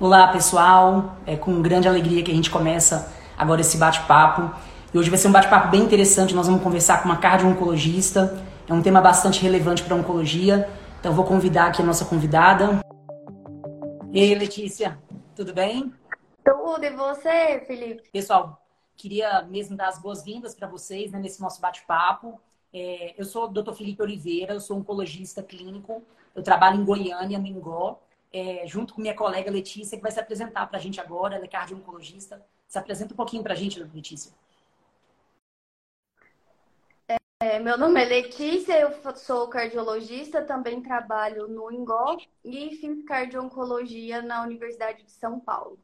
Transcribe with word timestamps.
Olá, 0.00 0.28
pessoal. 0.28 1.18
É 1.26 1.36
com 1.36 1.60
grande 1.60 1.86
alegria 1.86 2.22
que 2.22 2.30
a 2.30 2.34
gente 2.34 2.50
começa 2.50 3.12
agora 3.36 3.60
esse 3.60 3.76
bate-papo. 3.76 4.50
E 4.94 4.98
hoje 4.98 5.10
vai 5.10 5.18
ser 5.18 5.28
um 5.28 5.32
bate-papo 5.32 5.68
bem 5.68 5.82
interessante. 5.82 6.34
Nós 6.34 6.46
vamos 6.46 6.62
conversar 6.62 7.02
com 7.02 7.08
uma 7.10 7.18
cardio-oncologista. 7.18 8.42
É 8.66 8.72
um 8.72 8.80
tema 8.80 9.02
bastante 9.02 9.42
relevante 9.42 9.82
para 9.84 9.94
a 9.94 9.98
oncologia. 9.98 10.70
Então, 10.98 11.12
vou 11.12 11.26
convidar 11.26 11.66
aqui 11.66 11.82
a 11.82 11.84
nossa 11.84 12.06
convidada. 12.06 12.80
E 14.10 14.22
aí, 14.22 14.34
Letícia, 14.34 14.98
tudo 15.36 15.52
bem? 15.52 15.92
Tudo, 16.42 16.82
e 16.82 16.90
você, 16.96 17.62
Felipe? 17.66 18.08
Pessoal, 18.10 18.58
queria 18.96 19.42
mesmo 19.42 19.76
dar 19.76 19.88
as 19.88 19.98
boas-vindas 19.98 20.54
para 20.54 20.66
vocês 20.66 21.12
né, 21.12 21.18
nesse 21.18 21.42
nosso 21.42 21.60
bate-papo. 21.60 22.40
É, 22.72 23.14
eu 23.18 23.26
sou 23.26 23.44
o 23.44 23.48
Dr. 23.48 23.74
Felipe 23.74 24.02
Oliveira, 24.02 24.54
eu 24.54 24.60
sou 24.60 24.78
oncologista 24.78 25.42
clínico. 25.42 26.02
Eu 26.34 26.42
trabalho 26.42 26.80
em 26.80 26.84
Goiânia, 26.86 27.38
no 27.38 27.46
Ingó 27.46 28.00
é, 28.32 28.66
junto 28.66 28.94
com 28.94 29.00
minha 29.00 29.14
colega 29.14 29.50
Letícia, 29.50 29.96
que 29.96 30.02
vai 30.02 30.12
se 30.12 30.20
apresentar 30.20 30.66
para 30.66 30.78
a 30.78 30.80
gente 30.80 31.00
agora. 31.00 31.36
Ela 31.36 31.44
é 31.44 31.48
cardio-oncologista. 31.48 32.44
Se 32.68 32.78
apresenta 32.78 33.12
um 33.12 33.16
pouquinho 33.16 33.42
para 33.42 33.54
a 33.54 33.56
gente, 33.56 33.80
Letícia. 33.80 34.32
É, 37.42 37.58
meu 37.58 37.78
nome 37.78 38.02
é 38.02 38.04
Letícia, 38.04 38.78
eu 38.78 38.92
sou 39.16 39.48
cardiologista, 39.48 40.44
também 40.44 40.82
trabalho 40.82 41.48
no 41.48 41.72
INGOL 41.72 42.20
e 42.44 42.76
fiz 42.76 43.02
cardio-oncologia 43.06 44.20
na 44.20 44.42
Universidade 44.42 45.02
de 45.02 45.10
São 45.10 45.40
Paulo. 45.40 45.78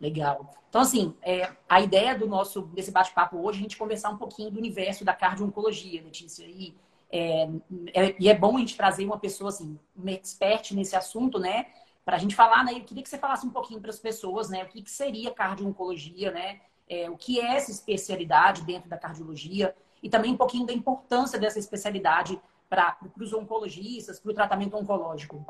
Legal. 0.00 0.54
Então, 0.70 0.80
assim, 0.80 1.14
é, 1.20 1.52
a 1.68 1.82
ideia 1.82 2.18
do 2.18 2.26
nosso 2.26 2.62
desse 2.62 2.90
bate-papo 2.90 3.36
hoje 3.38 3.58
é 3.58 3.60
a 3.60 3.62
gente 3.62 3.76
conversar 3.76 4.08
um 4.08 4.16
pouquinho 4.16 4.50
do 4.50 4.58
universo 4.58 5.04
da 5.04 5.12
cardio-oncologia, 5.12 6.02
Letícia. 6.02 6.46
E 6.46 6.74
é, 7.10 7.48
é, 7.94 8.16
e 8.18 8.28
é 8.28 8.34
bom 8.34 8.56
a 8.56 8.60
gente 8.60 8.76
trazer 8.76 9.04
uma 9.04 9.18
pessoa, 9.18 9.50
assim, 9.50 9.78
uma 9.94 10.10
expert 10.10 10.72
nesse 10.72 10.96
assunto, 10.96 11.38
né? 11.38 11.66
Para 12.04 12.16
a 12.16 12.18
gente 12.18 12.34
falar, 12.34 12.64
né? 12.64 12.72
Eu 12.72 12.84
queria 12.84 13.02
que 13.02 13.08
você 13.08 13.18
falasse 13.18 13.46
um 13.46 13.50
pouquinho 13.50 13.80
para 13.80 13.90
as 13.90 13.98
pessoas, 13.98 14.48
né? 14.48 14.64
O 14.64 14.68
que, 14.68 14.82
que 14.82 14.90
seria 14.90 15.30
cardio-oncologia, 15.30 16.30
né? 16.30 16.60
É, 16.88 17.10
o 17.10 17.16
que 17.16 17.40
é 17.40 17.56
essa 17.56 17.70
especialidade 17.70 18.62
dentro 18.62 18.88
da 18.88 18.96
cardiologia 18.96 19.74
e 20.02 20.08
também 20.08 20.32
um 20.32 20.36
pouquinho 20.36 20.66
da 20.66 20.72
importância 20.72 21.38
dessa 21.38 21.58
especialidade 21.58 22.40
para 22.68 22.96
os 23.20 23.32
oncologistas, 23.32 24.20
para 24.20 24.30
o 24.30 24.34
tratamento 24.34 24.76
oncológico. 24.76 25.44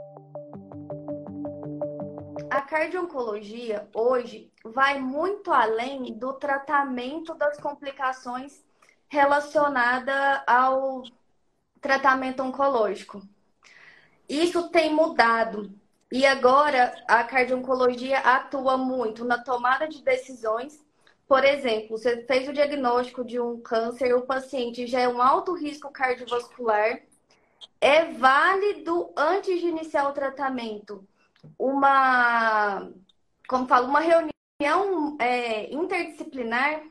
A 2.51 2.61
cardio-oncologia 2.63 3.89
hoje 3.95 4.51
vai 4.65 5.01
muito 5.01 5.53
além 5.53 6.15
do 6.15 6.33
tratamento 6.35 7.35
das 7.35 7.59
complicações 7.59 8.65
relacionada 9.09 10.43
ao 10.47 11.03
tratamento 11.81 12.43
oncológico. 12.43 13.23
Isso 14.29 14.69
tem 14.71 14.93
mudado. 14.93 15.71
E 16.11 16.25
agora 16.25 16.95
a 17.09 17.25
cardio-oncologia 17.25 18.19
atua 18.21 18.77
muito 18.77 19.25
na 19.25 19.43
tomada 19.43 19.89
de 19.89 20.03
decisões. 20.03 20.85
Por 21.27 21.45
exemplo, 21.45 21.99
você 21.99 22.25
fez 22.25 22.49
o 22.49 22.53
diagnóstico 22.53 23.25
de 23.25 23.41
um 23.41 23.61
câncer, 23.61 24.15
o 24.15 24.23
paciente 24.23 24.87
já 24.87 25.01
é 25.01 25.09
um 25.09 25.21
alto 25.21 25.55
risco 25.55 25.91
cardiovascular. 25.91 27.01
É 27.81 28.05
válido, 28.05 29.13
antes 29.17 29.61
de 29.61 29.67
iniciar 29.67 30.09
o 30.09 30.13
tratamento, 30.13 31.07
uma, 31.59 32.89
como 33.49 33.67
falo, 33.67 33.89
uma 33.89 34.01
reunião 34.01 35.17
é, 35.21 35.73
interdisciplinar 35.73 36.83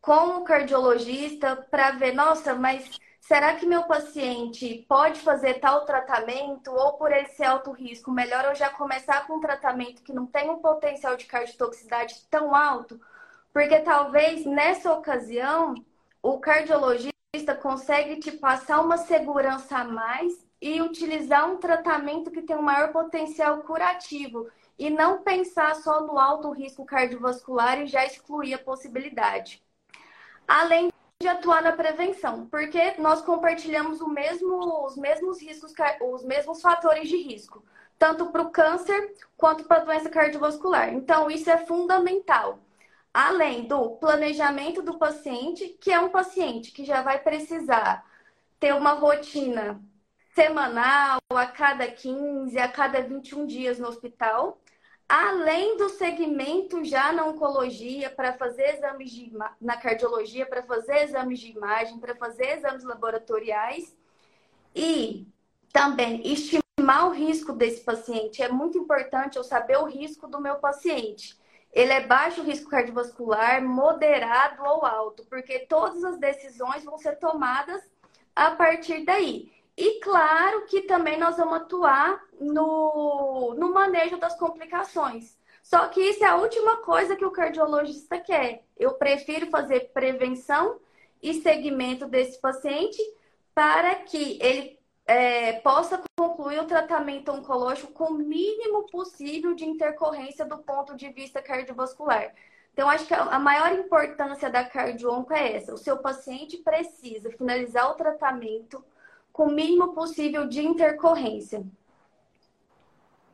com 0.00 0.38
o 0.38 0.44
cardiologista 0.44 1.56
para 1.70 1.92
ver, 1.92 2.14
nossa, 2.14 2.54
mas 2.54 2.98
será 3.30 3.54
que 3.54 3.64
meu 3.64 3.84
paciente 3.84 4.84
pode 4.88 5.20
fazer 5.20 5.60
tal 5.60 5.84
tratamento 5.84 6.72
ou 6.72 6.94
por 6.94 7.12
ele 7.12 7.28
ser 7.28 7.44
alto 7.44 7.70
risco, 7.70 8.10
melhor 8.10 8.44
eu 8.44 8.56
já 8.56 8.68
começar 8.70 9.24
com 9.24 9.34
um 9.34 9.40
tratamento 9.40 10.02
que 10.02 10.12
não 10.12 10.26
tem 10.26 10.50
um 10.50 10.58
potencial 10.58 11.16
de 11.16 11.26
cardiotoxicidade 11.26 12.26
tão 12.28 12.52
alto? 12.52 13.00
Porque 13.52 13.78
talvez 13.82 14.44
nessa 14.44 14.92
ocasião 14.92 15.76
o 16.20 16.40
cardiologista 16.40 17.54
consegue 17.62 18.16
te 18.16 18.32
passar 18.32 18.80
uma 18.80 18.96
segurança 18.96 19.78
a 19.78 19.84
mais 19.84 20.44
e 20.60 20.82
utilizar 20.82 21.48
um 21.48 21.58
tratamento 21.58 22.32
que 22.32 22.42
tem 22.42 22.56
um 22.56 22.62
maior 22.62 22.90
potencial 22.90 23.58
curativo 23.58 24.48
e 24.76 24.90
não 24.90 25.22
pensar 25.22 25.76
só 25.76 26.00
no 26.00 26.18
alto 26.18 26.50
risco 26.50 26.84
cardiovascular 26.84 27.80
e 27.80 27.86
já 27.86 28.04
excluir 28.04 28.54
a 28.54 28.58
possibilidade. 28.58 29.62
Além 30.48 30.89
de 31.20 31.28
atuar 31.28 31.62
na 31.62 31.72
prevenção, 31.72 32.46
porque 32.46 32.94
nós 32.98 33.20
compartilhamos 33.20 34.00
mesmo, 34.08 34.86
os 34.86 34.96
mesmos 34.96 35.40
riscos, 35.40 35.74
os 36.00 36.24
mesmos 36.24 36.62
fatores 36.62 37.10
de 37.10 37.16
risco, 37.18 37.62
tanto 37.98 38.30
para 38.32 38.40
o 38.40 38.50
câncer 38.50 39.14
quanto 39.36 39.64
para 39.64 39.82
a 39.82 39.84
doença 39.84 40.08
cardiovascular. 40.08 40.94
Então, 40.94 41.30
isso 41.30 41.50
é 41.50 41.58
fundamental. 41.58 42.58
Além 43.12 43.64
do 43.66 43.96
planejamento 43.96 44.80
do 44.80 44.96
paciente, 44.96 45.68
que 45.80 45.92
é 45.92 46.00
um 46.00 46.08
paciente 46.08 46.72
que 46.72 46.86
já 46.86 47.02
vai 47.02 47.18
precisar 47.18 48.02
ter 48.58 48.74
uma 48.74 48.92
rotina 48.92 49.78
semanal, 50.34 51.20
a 51.34 51.46
cada 51.46 51.86
15, 51.86 52.58
a 52.58 52.68
cada 52.68 53.02
21 53.02 53.44
dias 53.46 53.78
no 53.78 53.88
hospital, 53.88 54.58
além 55.10 55.76
do 55.76 55.88
segmento 55.88 56.84
já 56.84 57.12
na 57.12 57.26
oncologia, 57.26 58.08
para 58.10 58.32
fazer 58.34 58.76
exames 58.76 59.10
de, 59.10 59.32
na 59.60 59.76
cardiologia, 59.76 60.46
para 60.46 60.62
fazer 60.62 61.02
exames 61.02 61.40
de 61.40 61.50
imagem, 61.50 61.98
para 61.98 62.14
fazer 62.14 62.58
exames 62.58 62.84
laboratoriais 62.84 63.92
e 64.72 65.26
também 65.72 66.24
estimar 66.24 67.08
o 67.08 67.10
risco 67.10 67.52
desse 67.52 67.80
paciente. 67.80 68.40
É 68.40 68.48
muito 68.48 68.78
importante 68.78 69.36
eu 69.36 69.42
saber 69.42 69.78
o 69.78 69.84
risco 69.84 70.28
do 70.28 70.40
meu 70.40 70.60
paciente. 70.60 71.36
Ele 71.72 71.92
é 71.92 72.06
baixo 72.06 72.44
risco 72.44 72.70
cardiovascular, 72.70 73.60
moderado 73.60 74.62
ou 74.62 74.86
alto, 74.86 75.26
porque 75.26 75.66
todas 75.66 76.04
as 76.04 76.20
decisões 76.20 76.84
vão 76.84 76.96
ser 76.96 77.18
tomadas 77.18 77.82
a 78.34 78.52
partir 78.52 79.04
daí. 79.04 79.50
E 79.76 80.00
claro 80.00 80.66
que 80.66 80.82
também 80.82 81.18
nós 81.18 81.36
vamos 81.36 81.54
atuar 81.54 82.22
no, 82.40 83.54
no 83.56 83.72
manejo 83.72 84.16
das 84.16 84.36
complicações. 84.38 85.38
Só 85.62 85.88
que 85.88 86.00
isso 86.00 86.24
é 86.24 86.28
a 86.28 86.36
última 86.36 86.78
coisa 86.78 87.16
que 87.16 87.24
o 87.24 87.30
cardiologista 87.30 88.18
quer. 88.18 88.64
Eu 88.76 88.94
prefiro 88.94 89.46
fazer 89.46 89.90
prevenção 89.92 90.80
e 91.22 91.34
segmento 91.34 92.06
desse 92.06 92.40
paciente 92.40 92.98
para 93.54 93.94
que 93.96 94.38
ele 94.40 94.78
é, 95.06 95.54
possa 95.60 96.02
concluir 96.16 96.60
o 96.60 96.66
tratamento 96.66 97.32
oncológico 97.32 97.92
com 97.92 98.04
o 98.04 98.18
mínimo 98.18 98.86
possível 98.90 99.54
de 99.54 99.64
intercorrência 99.64 100.44
do 100.44 100.58
ponto 100.58 100.96
de 100.96 101.08
vista 101.10 101.42
cardiovascular. 101.42 102.34
Então, 102.72 102.88
acho 102.88 103.06
que 103.06 103.14
a 103.14 103.38
maior 103.38 103.72
importância 103.72 104.48
da 104.48 104.64
cardio 104.64 105.26
é 105.30 105.56
essa. 105.56 105.74
O 105.74 105.78
seu 105.78 105.98
paciente 105.98 106.58
precisa 106.58 107.30
finalizar 107.30 107.90
o 107.90 107.94
tratamento 107.94 108.82
com 109.32 109.44
o 109.44 109.52
mínimo 109.52 109.92
possível 109.92 110.46
de 110.46 110.62
intercorrência. 110.62 111.64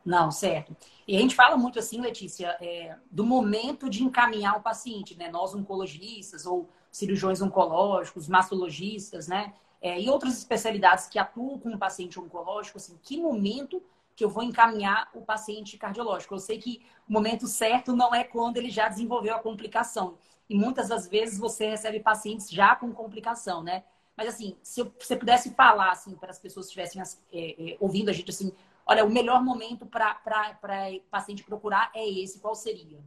Não, 0.07 0.31
certo. 0.31 0.75
E 1.05 1.17
a 1.17 1.19
gente 1.19 1.35
fala 1.35 1.57
muito 1.57 1.77
assim, 1.79 1.99
Letícia, 1.99 2.55
é, 2.61 2.95
do 3.11 3.25
momento 3.25 3.89
de 3.89 4.03
encaminhar 4.03 4.57
o 4.57 4.61
paciente, 4.61 5.17
né? 5.17 5.29
Nós 5.29 5.53
oncologistas 5.53 6.45
ou 6.45 6.69
cirurgiões 6.89 7.41
oncológicos, 7.41 8.27
mastologistas, 8.29 9.27
né? 9.27 9.53
É, 9.81 9.99
e 9.99 10.09
outras 10.09 10.37
especialidades 10.37 11.07
que 11.07 11.19
atuam 11.19 11.59
com 11.59 11.73
o 11.73 11.77
paciente 11.77 12.19
oncológico, 12.19 12.77
assim, 12.77 12.97
que 13.03 13.19
momento 13.19 13.83
que 14.15 14.23
eu 14.23 14.29
vou 14.29 14.43
encaminhar 14.43 15.09
o 15.13 15.21
paciente 15.21 15.77
cardiológico? 15.77 16.33
Eu 16.33 16.39
sei 16.39 16.57
que 16.57 16.81
o 17.07 17.11
momento 17.11 17.45
certo 17.45 17.95
não 17.95 18.15
é 18.15 18.23
quando 18.23 18.57
ele 18.57 18.69
já 18.69 18.87
desenvolveu 18.87 19.35
a 19.35 19.39
complicação. 19.39 20.17
E 20.49 20.55
muitas 20.55 20.87
das 20.87 21.07
vezes 21.07 21.37
você 21.37 21.69
recebe 21.69 21.99
pacientes 21.99 22.49
já 22.49 22.75
com 22.75 22.93
complicação, 22.93 23.61
né? 23.61 23.83
Mas 24.17 24.29
assim, 24.29 24.57
se 24.63 24.81
você 24.81 25.15
pudesse 25.15 25.51
falar 25.53 25.91
assim 25.91 26.15
para 26.15 26.31
as 26.31 26.39
pessoas 26.39 26.65
que 26.65 26.81
estivessem 26.81 27.21
é, 27.31 27.73
é, 27.73 27.77
ouvindo 27.79 28.09
a 28.09 28.13
gente 28.13 28.31
assim, 28.31 28.51
olha, 28.83 29.05
o 29.05 29.11
melhor 29.11 29.43
momento 29.43 29.85
para 29.85 30.19
paciente 31.11 31.43
procurar 31.43 31.91
é 31.93 32.09
esse, 32.09 32.39
qual 32.39 32.55
seria? 32.55 32.99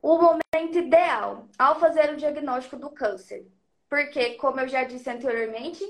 O 0.00 0.16
momento 0.16 0.78
ideal 0.78 1.46
ao 1.58 1.78
fazer 1.78 2.12
o 2.14 2.16
diagnóstico 2.16 2.76
do 2.76 2.90
câncer. 2.90 3.46
Porque, 3.88 4.34
como 4.34 4.60
eu 4.60 4.68
já 4.68 4.84
disse 4.84 5.08
anteriormente, 5.08 5.84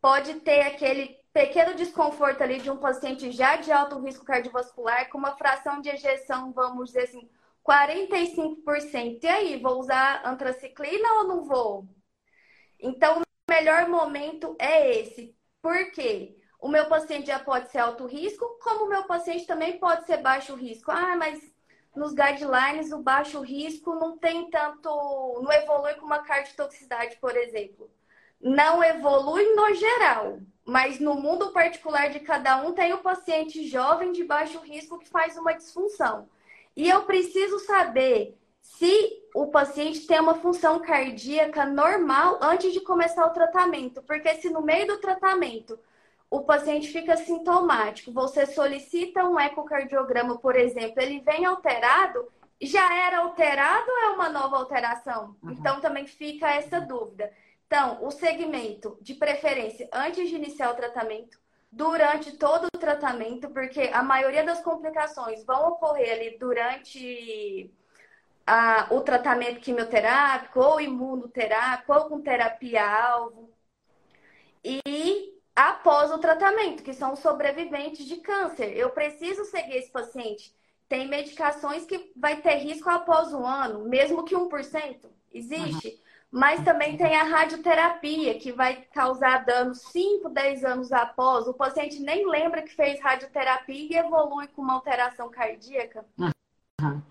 pode 0.00 0.34
ter 0.40 0.62
aquele 0.62 1.18
pequeno 1.32 1.74
desconforto 1.74 2.42
ali 2.42 2.60
de 2.60 2.70
um 2.70 2.76
paciente 2.76 3.30
já 3.30 3.56
de 3.56 3.70
alto 3.70 3.98
risco 4.00 4.24
cardiovascular 4.24 5.08
com 5.08 5.18
uma 5.18 5.36
fração 5.36 5.80
de 5.80 5.88
ejeção, 5.88 6.52
vamos 6.52 6.88
dizer 6.88 7.04
assim, 7.04 7.28
45%. 7.64 9.22
E 9.22 9.28
aí, 9.28 9.60
vou 9.60 9.78
usar 9.78 10.22
antraciclina 10.24 11.08
ou 11.14 11.28
não 11.28 11.44
vou? 11.44 11.88
Então, 12.78 13.22
melhor 13.48 13.88
momento 13.88 14.56
é 14.58 15.00
esse. 15.00 15.36
Por 15.62 15.90
quê? 15.92 16.36
O 16.60 16.68
meu 16.68 16.88
paciente 16.88 17.26
já 17.26 17.38
pode 17.38 17.70
ser 17.70 17.78
alto 17.78 18.06
risco, 18.06 18.44
como 18.62 18.84
o 18.86 18.88
meu 18.88 19.04
paciente 19.06 19.46
também 19.46 19.78
pode 19.78 20.06
ser 20.06 20.18
baixo 20.18 20.54
risco. 20.54 20.90
Ah, 20.90 21.16
mas 21.16 21.40
nos 21.94 22.12
guidelines 22.14 22.92
o 22.92 23.02
baixo 23.02 23.40
risco 23.40 23.94
não 23.94 24.18
tem 24.18 24.50
tanto, 24.50 24.88
não 25.42 25.52
evolui 25.52 25.94
com 25.94 26.06
uma 26.06 26.20
cardiotoxicidade, 26.20 27.16
por 27.18 27.36
exemplo. 27.36 27.90
não 28.40 28.82
evolui 28.84 29.44
no 29.54 29.74
geral, 29.74 30.40
mas 30.64 31.00
no 31.00 31.14
mundo 31.14 31.52
particular 31.52 32.10
de 32.10 32.20
cada 32.20 32.58
um 32.62 32.74
tem 32.74 32.92
o 32.94 33.02
paciente 33.02 33.66
jovem 33.68 34.12
de 34.12 34.24
baixo 34.24 34.60
risco 34.60 34.98
que 34.98 35.08
faz 35.08 35.36
uma 35.36 35.54
disfunção. 35.54 36.28
E 36.76 36.88
eu 36.88 37.04
preciso 37.06 37.58
saber 37.60 38.38
se 38.66 39.22
o 39.34 39.46
paciente 39.46 40.06
tem 40.06 40.20
uma 40.20 40.34
função 40.34 40.80
cardíaca 40.80 41.64
normal 41.64 42.38
antes 42.42 42.72
de 42.72 42.80
começar 42.80 43.24
o 43.24 43.32
tratamento, 43.32 44.02
porque 44.02 44.34
se 44.34 44.50
no 44.50 44.60
meio 44.60 44.86
do 44.86 44.98
tratamento 44.98 45.78
o 46.28 46.40
paciente 46.42 46.88
fica 46.88 47.16
sintomático, 47.16 48.10
você 48.12 48.44
solicita 48.44 49.24
um 49.24 49.38
ecocardiograma, 49.38 50.38
por 50.38 50.56
exemplo, 50.56 51.00
ele 51.00 51.20
vem 51.20 51.44
alterado, 51.44 52.28
já 52.60 52.92
era 53.06 53.20
alterado 53.20 53.88
ou 53.88 53.98
é 53.98 54.08
uma 54.14 54.28
nova 54.28 54.56
alteração? 54.56 55.36
Uhum. 55.42 55.52
Então 55.52 55.80
também 55.80 56.06
fica 56.06 56.52
essa 56.52 56.80
dúvida. 56.80 57.32
Então, 57.66 58.04
o 58.04 58.10
segmento 58.10 58.98
de 59.00 59.14
preferência 59.14 59.88
antes 59.92 60.28
de 60.28 60.34
iniciar 60.34 60.70
o 60.70 60.76
tratamento, 60.76 61.38
durante 61.70 62.32
todo 62.36 62.66
o 62.66 62.78
tratamento, 62.78 63.50
porque 63.50 63.90
a 63.92 64.02
maioria 64.02 64.44
das 64.44 64.60
complicações 64.62 65.44
vão 65.44 65.68
ocorrer 65.68 66.12
ali 66.12 66.38
durante 66.38 67.70
a, 68.46 68.86
o 68.90 69.00
tratamento 69.00 69.60
quimioterápico, 69.60 70.60
ou 70.60 70.80
imunoterápico, 70.80 71.92
ou 71.92 72.04
com 72.04 72.20
terapia-alvo. 72.20 73.50
E 74.64 75.34
após 75.54 76.12
o 76.12 76.18
tratamento, 76.18 76.82
que 76.82 76.92
são 76.92 77.14
os 77.14 77.18
sobreviventes 77.18 78.06
de 78.06 78.16
câncer. 78.16 78.76
Eu 78.76 78.90
preciso 78.90 79.44
seguir 79.46 79.76
esse 79.76 79.90
paciente. 79.90 80.54
Tem 80.88 81.08
medicações 81.08 81.84
que 81.84 82.12
vai 82.14 82.36
ter 82.36 82.56
risco 82.58 82.88
após 82.88 83.32
um 83.32 83.44
ano, 83.44 83.88
mesmo 83.88 84.22
que 84.24 84.36
1%. 84.36 85.08
Existe. 85.32 85.88
Uhum. 85.88 86.06
Mas 86.30 86.62
também 86.64 86.96
tem 86.96 87.16
a 87.16 87.22
radioterapia, 87.22 88.38
que 88.38 88.52
vai 88.52 88.82
causar 88.92 89.44
dano 89.44 89.74
5, 89.74 90.28
10 90.28 90.64
anos 90.64 90.92
após. 90.92 91.46
O 91.46 91.54
paciente 91.54 92.00
nem 92.00 92.28
lembra 92.28 92.62
que 92.62 92.74
fez 92.74 93.00
radioterapia 93.00 93.88
e 93.90 93.96
evolui 93.96 94.46
com 94.48 94.62
uma 94.62 94.74
alteração 94.74 95.30
cardíaca. 95.30 96.04
Uhum. 96.18 97.02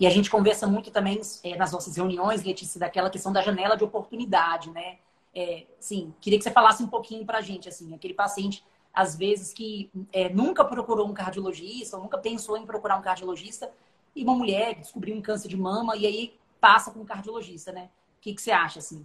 E 0.00 0.06
a 0.06 0.10
gente 0.10 0.30
conversa 0.30 0.66
muito 0.66 0.90
também 0.90 1.20
é, 1.42 1.56
nas 1.56 1.72
nossas 1.72 1.96
reuniões, 1.96 2.44
Letícia, 2.44 2.78
daquela 2.78 3.10
questão 3.10 3.32
da 3.32 3.42
janela 3.42 3.76
de 3.76 3.82
oportunidade, 3.82 4.70
né? 4.70 4.98
É, 5.34 5.66
sim, 5.80 6.14
queria 6.20 6.38
que 6.38 6.44
você 6.44 6.50
falasse 6.50 6.82
um 6.82 6.86
pouquinho 6.86 7.26
pra 7.26 7.40
gente, 7.40 7.68
assim, 7.68 7.94
aquele 7.94 8.14
paciente, 8.14 8.64
às 8.94 9.16
vezes, 9.16 9.52
que 9.52 9.90
é, 10.12 10.28
nunca 10.28 10.64
procurou 10.64 11.06
um 11.06 11.14
cardiologista, 11.14 11.96
ou 11.96 12.02
nunca 12.02 12.18
pensou 12.18 12.56
em 12.56 12.64
procurar 12.64 12.96
um 12.96 13.02
cardiologista, 13.02 13.70
e 14.14 14.22
uma 14.22 14.34
mulher 14.34 14.74
descobriu 14.76 15.16
um 15.16 15.22
câncer 15.22 15.48
de 15.48 15.56
mama, 15.56 15.96
e 15.96 16.06
aí 16.06 16.38
passa 16.60 16.90
com 16.90 17.00
um 17.00 17.04
cardiologista, 17.04 17.72
né? 17.72 17.90
O 18.18 18.20
que, 18.20 18.34
que 18.34 18.42
você 18.42 18.52
acha, 18.52 18.78
assim? 18.78 19.04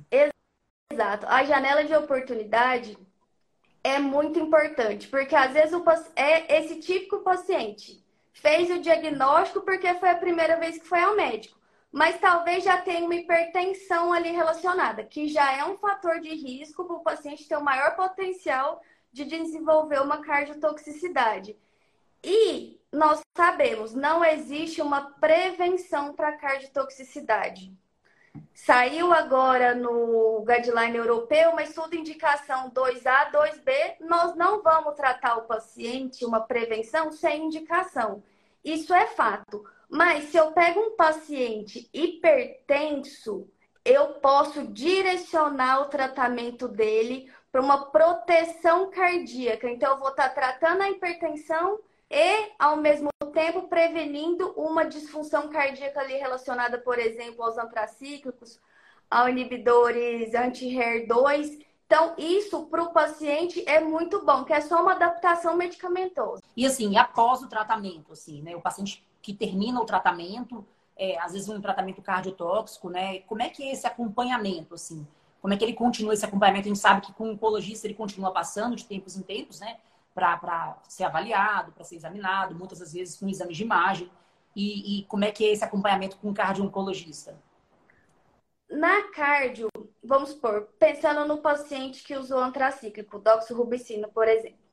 Exato. 0.91 1.25
A 1.27 1.43
janela 1.43 1.83
de 1.83 1.95
oportunidade 1.95 2.97
é 3.83 3.99
muito 3.99 4.39
importante, 4.39 5.07
porque 5.07 5.35
às 5.35 5.53
vezes 5.53 5.73
é 6.15 6.59
esse 6.59 6.79
típico 6.79 7.19
paciente 7.19 8.02
fez 8.33 8.69
o 8.69 8.79
diagnóstico 8.79 9.61
porque 9.61 9.93
foi 9.95 10.09
a 10.09 10.17
primeira 10.17 10.57
vez 10.57 10.77
que 10.77 10.87
foi 10.87 10.99
ao 10.99 11.15
médico, 11.15 11.57
mas 11.91 12.19
talvez 12.19 12.63
já 12.63 12.81
tenha 12.81 13.05
uma 13.05 13.15
hipertensão 13.15 14.11
ali 14.11 14.31
relacionada, 14.31 15.03
que 15.03 15.27
já 15.27 15.55
é 15.55 15.63
um 15.63 15.77
fator 15.77 16.19
de 16.19 16.33
risco 16.33 16.83
para 16.85 16.95
o 16.95 17.03
paciente 17.03 17.47
ter 17.47 17.55
o 17.55 17.63
maior 17.63 17.95
potencial 17.95 18.81
de 19.11 19.23
desenvolver 19.23 20.01
uma 20.01 20.17
cardiotoxicidade. 20.17 21.55
E 22.23 22.79
nós 22.91 23.21
sabemos, 23.35 23.93
não 23.93 24.25
existe 24.25 24.81
uma 24.81 25.11
prevenção 25.19 26.13
para 26.13 26.37
cardiotoxicidade. 26.37 27.71
Saiu 28.53 29.11
agora 29.11 29.75
no 29.75 30.43
guideline 30.45 30.95
europeu 30.95 31.51
uma 31.51 31.63
estudo 31.63 31.95
indicação 31.95 32.69
2A, 32.71 33.31
2B. 33.31 33.97
Nós 33.99 34.35
não 34.35 34.61
vamos 34.61 34.95
tratar 34.95 35.37
o 35.37 35.47
paciente 35.47 36.25
uma 36.25 36.39
prevenção 36.39 37.11
sem 37.11 37.45
indicação. 37.45 38.23
Isso 38.63 38.93
é 38.93 39.05
fato. 39.07 39.65
Mas 39.89 40.25
se 40.25 40.37
eu 40.37 40.51
pego 40.51 40.79
um 40.79 40.95
paciente 40.95 41.89
hipertenso, 41.93 43.47
eu 43.83 44.13
posso 44.15 44.65
direcionar 44.67 45.81
o 45.81 45.89
tratamento 45.89 46.67
dele 46.67 47.31
para 47.51 47.61
uma 47.61 47.91
proteção 47.91 48.89
cardíaca. 48.89 49.69
Então, 49.69 49.91
eu 49.91 49.99
vou 49.99 50.09
estar 50.09 50.29
tratando 50.29 50.81
a 50.81 50.89
hipertensão 50.89 51.79
e, 52.13 52.51
ao 52.59 52.77
mesmo 52.77 53.09
tempo, 53.33 53.63
prevenindo 53.63 54.53
uma 54.55 54.85
disfunção 54.85 55.49
cardíaca 55.49 55.99
ali 55.99 56.13
relacionada, 56.13 56.77
por 56.77 56.99
exemplo, 56.99 57.43
aos 57.43 57.57
antracíclicos, 57.57 58.59
a 59.09 59.27
inibidores 59.31 60.35
anti-HER2. 60.35 61.65
Então, 61.87 62.13
isso 62.15 62.67
para 62.67 62.83
o 62.83 62.93
paciente 62.93 63.63
é 63.67 63.79
muito 63.79 64.23
bom, 64.23 64.43
que 64.43 64.53
é 64.53 64.61
só 64.61 64.83
uma 64.83 64.91
adaptação 64.91 65.55
medicamentosa. 65.55 66.43
E 66.55 66.67
assim, 66.67 66.97
após 66.97 67.41
o 67.41 67.47
tratamento, 67.47 68.13
assim, 68.13 68.43
né? 68.43 68.55
O 68.55 68.61
paciente 68.61 69.03
que 69.19 69.33
termina 69.33 69.81
o 69.81 69.85
tratamento, 69.85 70.63
é, 70.95 71.17
às 71.19 71.33
vezes 71.33 71.49
um 71.49 71.59
tratamento 71.59 72.01
cardiotóxico, 72.01 72.91
né? 72.91 73.21
Como 73.21 73.41
é 73.41 73.49
que 73.49 73.63
é 73.63 73.71
esse 73.71 73.87
acompanhamento, 73.87 74.75
assim? 74.75 75.07
Como 75.41 75.51
é 75.53 75.57
que 75.57 75.65
ele 75.65 75.73
continua 75.73 76.13
esse 76.13 76.25
acompanhamento? 76.25 76.67
A 76.67 76.69
gente 76.69 76.79
sabe 76.79 77.01
que 77.01 77.13
com 77.13 77.29
o 77.29 77.31
oncologista 77.31 77.87
ele 77.87 77.95
continua 77.95 78.31
passando 78.31 78.75
de 78.75 78.85
tempos 78.85 79.17
em 79.17 79.23
tempos, 79.23 79.59
né? 79.59 79.77
Para 80.13 80.77
ser 80.87 81.03
avaliado, 81.03 81.71
para 81.71 81.83
ser 81.83 81.95
examinado, 81.95 82.55
muitas 82.55 82.79
das 82.79 82.93
vezes 82.93 83.17
com 83.17 83.27
exames 83.27 83.57
de 83.57 83.63
imagem. 83.63 84.11
E, 84.55 84.99
e 84.99 85.05
como 85.05 85.25
é 85.25 85.31
que 85.31 85.45
é 85.45 85.51
esse 85.51 85.63
acompanhamento 85.63 86.17
com 86.17 86.29
o 86.29 86.33
cardio-oncologista? 86.33 87.35
Na 88.69 89.03
cardio, 89.09 89.69
vamos 90.03 90.29
supor, 90.29 90.69
pensando 90.79 91.25
no 91.27 91.39
paciente 91.41 92.03
que 92.03 92.15
usou 92.15 92.39
antracíclico, 92.39 93.19
doxorubicina, 93.19 94.07
por 94.07 94.27
exemplo. 94.27 94.63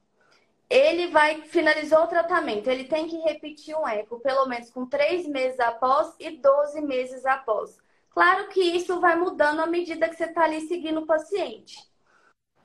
Ele 0.69 1.08
vai, 1.08 1.42
finalizou 1.42 2.04
o 2.04 2.06
tratamento, 2.06 2.69
ele 2.69 2.84
tem 2.84 3.08
que 3.08 3.16
repetir 3.19 3.76
um 3.76 3.87
eco, 3.87 4.20
pelo 4.20 4.46
menos 4.46 4.70
com 4.70 4.87
três 4.87 5.26
meses 5.26 5.58
após 5.58 6.14
e 6.19 6.31
12 6.31 6.81
meses 6.81 7.26
após. 7.26 7.76
Claro 8.10 8.48
que 8.48 8.60
isso 8.60 9.00
vai 9.00 9.16
mudando 9.16 9.60
à 9.60 9.66
medida 9.66 10.08
que 10.08 10.16
você 10.16 10.25
está 10.25 10.44
ali 10.44 10.60
seguindo 10.62 11.00
o 11.00 11.06
paciente. 11.06 11.89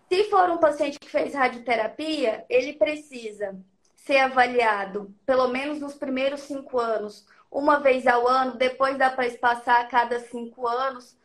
Se 0.09 0.23
for 0.25 0.49
um 0.49 0.57
paciente 0.57 0.99
que 0.99 1.09
fez 1.09 1.33
radioterapia, 1.33 2.45
ele 2.49 2.73
precisa 2.73 3.57
ser 3.95 4.17
avaliado 4.17 5.13
pelo 5.25 5.47
menos 5.47 5.79
nos 5.79 5.95
primeiros 5.95 6.41
cinco 6.41 6.79
anos, 6.79 7.25
uma 7.49 7.79
vez 7.79 8.05
ao 8.05 8.27
ano, 8.27 8.57
depois 8.57 8.97
dá 8.97 9.09
para 9.09 9.25
espaçar 9.25 9.81
a 9.81 9.85
cada 9.87 10.19
cinco 10.19 10.67
anos. 10.67 11.17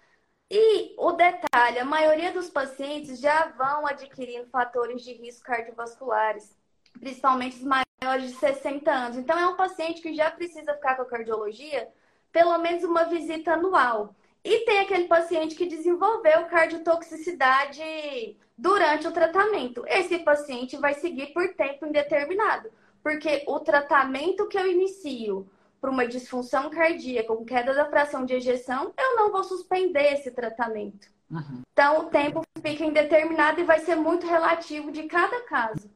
E 0.50 0.94
o 0.98 1.12
detalhe, 1.12 1.78
a 1.78 1.84
maioria 1.84 2.32
dos 2.32 2.48
pacientes 2.48 3.20
já 3.20 3.46
vão 3.48 3.86
adquirindo 3.86 4.48
fatores 4.48 5.02
de 5.02 5.12
risco 5.12 5.44
cardiovasculares, 5.44 6.56
principalmente 6.98 7.56
os 7.56 7.62
maiores 7.62 8.30
de 8.30 8.36
60 8.36 8.90
anos. 8.90 9.18
Então, 9.18 9.38
é 9.38 9.46
um 9.46 9.56
paciente 9.56 10.00
que 10.00 10.14
já 10.14 10.30
precisa 10.30 10.74
ficar 10.74 10.96
com 10.96 11.02
a 11.02 11.06
cardiologia 11.06 11.88
pelo 12.32 12.58
menos 12.58 12.84
uma 12.84 13.04
visita 13.04 13.52
anual. 13.52 14.14
E 14.42 14.64
tem 14.64 14.80
aquele 14.80 15.04
paciente 15.04 15.54
que 15.54 15.66
desenvolveu 15.66 16.46
cardiotoxicidade 16.46 18.36
durante 18.56 19.06
o 19.06 19.12
tratamento. 19.12 19.84
Esse 19.86 20.18
paciente 20.20 20.76
vai 20.76 20.94
seguir 20.94 21.32
por 21.32 21.54
tempo 21.54 21.86
indeterminado, 21.86 22.70
porque 23.02 23.44
o 23.46 23.60
tratamento 23.60 24.48
que 24.48 24.58
eu 24.58 24.66
inicio 24.66 25.46
para 25.80 25.90
uma 25.90 26.06
disfunção 26.06 26.68
cardíaca 26.70 27.34
com 27.34 27.44
queda 27.44 27.74
da 27.74 27.86
fração 27.86 28.24
de 28.24 28.34
ejeção, 28.34 28.92
eu 28.98 29.16
não 29.16 29.32
vou 29.32 29.42
suspender 29.42 30.12
esse 30.12 30.30
tratamento. 30.30 31.08
Uhum. 31.30 31.62
Então, 31.72 32.00
o 32.00 32.04
tempo 32.10 32.42
fica 32.60 32.84
indeterminado 32.84 33.60
e 33.60 33.64
vai 33.64 33.78
ser 33.80 33.96
muito 33.96 34.26
relativo 34.26 34.90
de 34.90 35.04
cada 35.04 35.40
caso. 35.42 35.90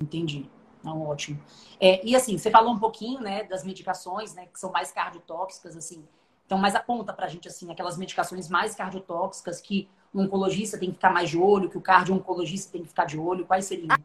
Entendi. 0.00 0.48
Não, 0.84 1.02
ótimo. 1.02 1.42
É, 1.80 2.04
e 2.06 2.14
assim, 2.14 2.38
você 2.38 2.50
falou 2.50 2.72
um 2.72 2.78
pouquinho, 2.78 3.20
né, 3.20 3.42
das 3.44 3.64
medicações, 3.64 4.34
né, 4.34 4.46
que 4.46 4.60
são 4.60 4.70
mais 4.70 4.92
cardiotóxicas, 4.92 5.76
assim. 5.76 6.06
Então, 6.46 6.56
mas 6.56 6.76
aponta 6.76 7.12
para 7.12 7.26
a 7.26 7.28
gente, 7.28 7.48
assim, 7.48 7.70
aquelas 7.72 7.98
medicações 7.98 8.48
mais 8.48 8.74
cardiotóxicas 8.74 9.60
que 9.60 9.88
o 10.14 10.20
oncologista 10.20 10.78
tem 10.78 10.90
que 10.90 10.94
ficar 10.94 11.10
mais 11.10 11.28
de 11.28 11.36
olho, 11.36 11.68
que 11.68 11.76
o 11.76 11.80
cardio-oncologista 11.80 12.72
tem 12.72 12.82
que 12.82 12.88
ficar 12.88 13.04
de 13.04 13.18
olho? 13.18 13.44
Quais 13.44 13.64
seriam? 13.64 13.96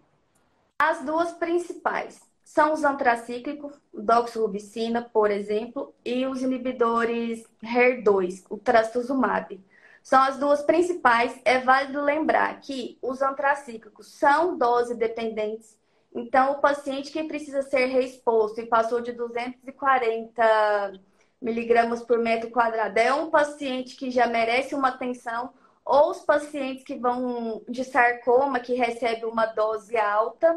As 0.80 1.06
duas 1.06 1.32
principais 1.34 2.20
são 2.44 2.74
os 2.74 2.84
antracíclicos, 2.84 3.80
doxorubicina, 3.94 5.04
por 5.04 5.30
exemplo, 5.30 5.94
e 6.04 6.26
os 6.26 6.42
inibidores 6.42 7.48
HER2, 7.64 8.44
o 8.50 8.58
trastuzumab. 8.58 9.64
São 10.02 10.20
as 10.22 10.38
duas 10.38 10.64
principais. 10.64 11.40
É 11.46 11.60
válido 11.60 12.02
lembrar 12.02 12.60
que 12.60 12.98
os 13.04 13.22
antracíclicos 13.22 14.08
são 14.08 14.58
dose 14.58 14.96
dependentes. 14.96 15.80
Então, 16.14 16.54
o 16.54 16.60
paciente 16.60 17.12
que 17.12 17.24
precisa 17.24 17.62
ser 17.62 17.86
reexposto 17.86 18.60
e 18.60 18.66
passou 18.66 19.00
de 19.00 19.14
240 19.14 21.00
miligramas 21.42 22.04
por 22.04 22.20
metro 22.20 22.52
quadrado. 22.52 22.98
É 22.98 23.14
um 23.14 23.30
paciente 23.30 23.96
que 23.96 24.12
já 24.12 24.28
merece 24.28 24.76
uma 24.76 24.90
atenção, 24.90 25.52
ou 25.84 26.12
os 26.12 26.20
pacientes 26.20 26.84
que 26.84 26.96
vão 26.96 27.64
de 27.68 27.84
sarcoma, 27.84 28.60
que 28.60 28.74
recebe 28.74 29.26
uma 29.26 29.48
dose 29.48 29.98
alta. 29.98 30.56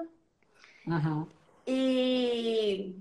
Uhum. 0.86 1.26
E 1.66 2.94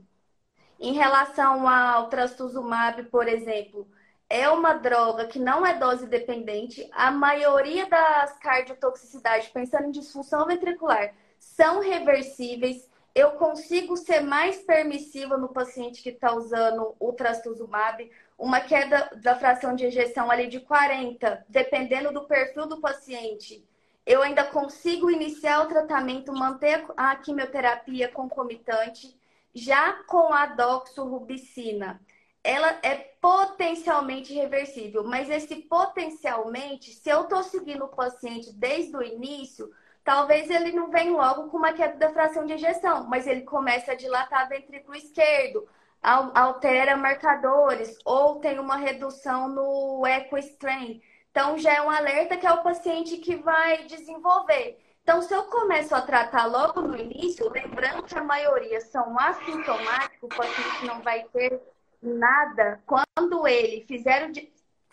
em 0.80 0.94
relação 0.94 1.68
ao 1.68 2.08
trastuzumab, 2.08 3.04
por 3.04 3.28
exemplo, 3.28 3.88
é 4.30 4.50
uma 4.50 4.74
droga 4.74 5.28
que 5.28 5.38
não 5.38 5.66
é 5.66 5.78
dose 5.78 6.08
dependente. 6.08 6.90
A 6.92 7.12
maioria 7.12 7.88
das 7.88 8.38
cardiotoxicidades, 8.40 9.50
pensando 9.50 9.88
em 9.88 9.92
disfunção 9.92 10.46
ventricular, 10.48 11.13
são 11.38 11.82
reversíveis. 11.82 12.90
Eu 13.15 13.32
consigo 13.34 13.96
ser 13.96 14.22
mais 14.22 14.58
permissiva 14.63 15.38
no 15.38 15.50
paciente 15.50 16.01
que 16.01 16.10
está 16.10 16.34
usando 16.36 16.96
o 17.00 17.13
trastuzumab. 17.13 18.10
Uma 18.38 18.60
queda 18.60 19.10
da 19.22 19.36
fração 19.36 19.75
de 19.75 19.86
ejeção 19.86 20.32
ali 20.32 20.48
de 20.48 20.60
40, 20.60 21.46
dependendo 21.48 22.12
do 22.12 22.25
perfil 22.25 22.65
do 22.65 22.82
paciente. 22.82 23.63
Eu 24.05 24.22
ainda 24.22 24.43
consigo 24.43 25.12
iniciar 25.12 25.62
o 25.62 25.67
tratamento, 25.67 26.34
manter 26.34 26.86
a 26.98 27.15
quimioterapia 27.15 28.10
concomitante. 28.10 29.15
Já 29.53 29.93
com 30.08 30.34
a 30.34 30.48
doxorubicina, 30.48 32.01
ela 32.43 32.79
é 32.82 32.96
potencialmente 33.22 34.34
reversível, 34.34 35.03
mas 35.03 35.29
esse 35.29 35.55
potencialmente, 35.55 36.91
se 36.91 37.10
eu 37.10 37.22
estou 37.22 37.43
seguindo 37.43 37.86
o 37.86 37.96
paciente 37.96 38.51
desde 38.51 38.98
o 38.98 39.03
início, 39.03 39.72
talvez 40.04 40.50
ele 40.50 40.72
não 40.72 40.90
venha 40.90 41.12
logo 41.12 41.50
com 41.50 41.58
uma 41.58 41.74
queda 41.74 41.98
da 41.98 42.12
fração 42.12 42.46
de 42.46 42.54
ejeção, 42.54 43.08
mas 43.08 43.26
ele 43.28 43.42
começa 43.42 43.94
a 43.94 43.96
dilatar 43.96 44.50
ventrículo 44.50 44.96
esquerdo, 44.96 45.68
altera 46.02 46.98
marcadores 46.98 47.98
ou 48.04 48.40
tem 48.40 48.60
uma 48.60 48.76
redução 48.76 49.48
no 49.48 50.06
echo 50.06 50.38
strain. 50.38 51.02
Então 51.32 51.58
já 51.58 51.74
é 51.74 51.82
um 51.82 51.90
alerta 51.90 52.38
que 52.38 52.46
é 52.46 52.52
o 52.52 52.62
paciente 52.64 53.18
que 53.18 53.36
vai 53.36 53.86
desenvolver. 53.86 54.80
Então, 55.02 55.22
se 55.22 55.34
eu 55.34 55.44
começo 55.44 55.94
a 55.94 56.02
tratar 56.02 56.46
logo 56.46 56.82
no 56.82 56.98
início, 56.98 57.52
lembrando 57.52 58.04
que 58.04 58.18
a 58.18 58.24
maioria 58.24 58.80
são 58.80 59.20
assintomáticos, 59.20 60.24
o 60.24 60.28
paciente 60.30 60.86
não 60.86 61.02
vai 61.02 61.26
ter 61.26 61.62
nada, 62.02 62.82
quando 62.86 63.46
ele 63.46 63.86
fizer 63.86 64.32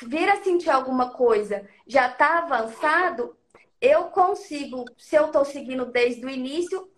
vir 0.02 0.29
a 0.29 0.43
sentir 0.43 0.71
alguma 0.71 1.11
coisa, 1.11 1.64
já 1.87 2.09
está 2.09 2.38
avançado, 2.38 3.37
eu 3.80 4.04
consigo, 4.04 4.84
se 4.99 5.16
eu 5.16 5.26
estou 5.26 5.44
seguindo 5.44 5.87
desde 5.87 6.25
o 6.25 6.28
início, 6.28 6.90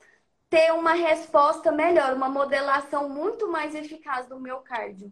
ter 0.50 0.72
uma 0.72 0.92
resposta 0.92 1.72
melhor, 1.72 2.14
uma 2.14 2.28
modelação 2.28 3.08
muito 3.08 3.50
mais 3.50 3.74
eficaz 3.74 4.26
do 4.26 4.38
meu 4.38 4.58
cardio. 4.58 5.10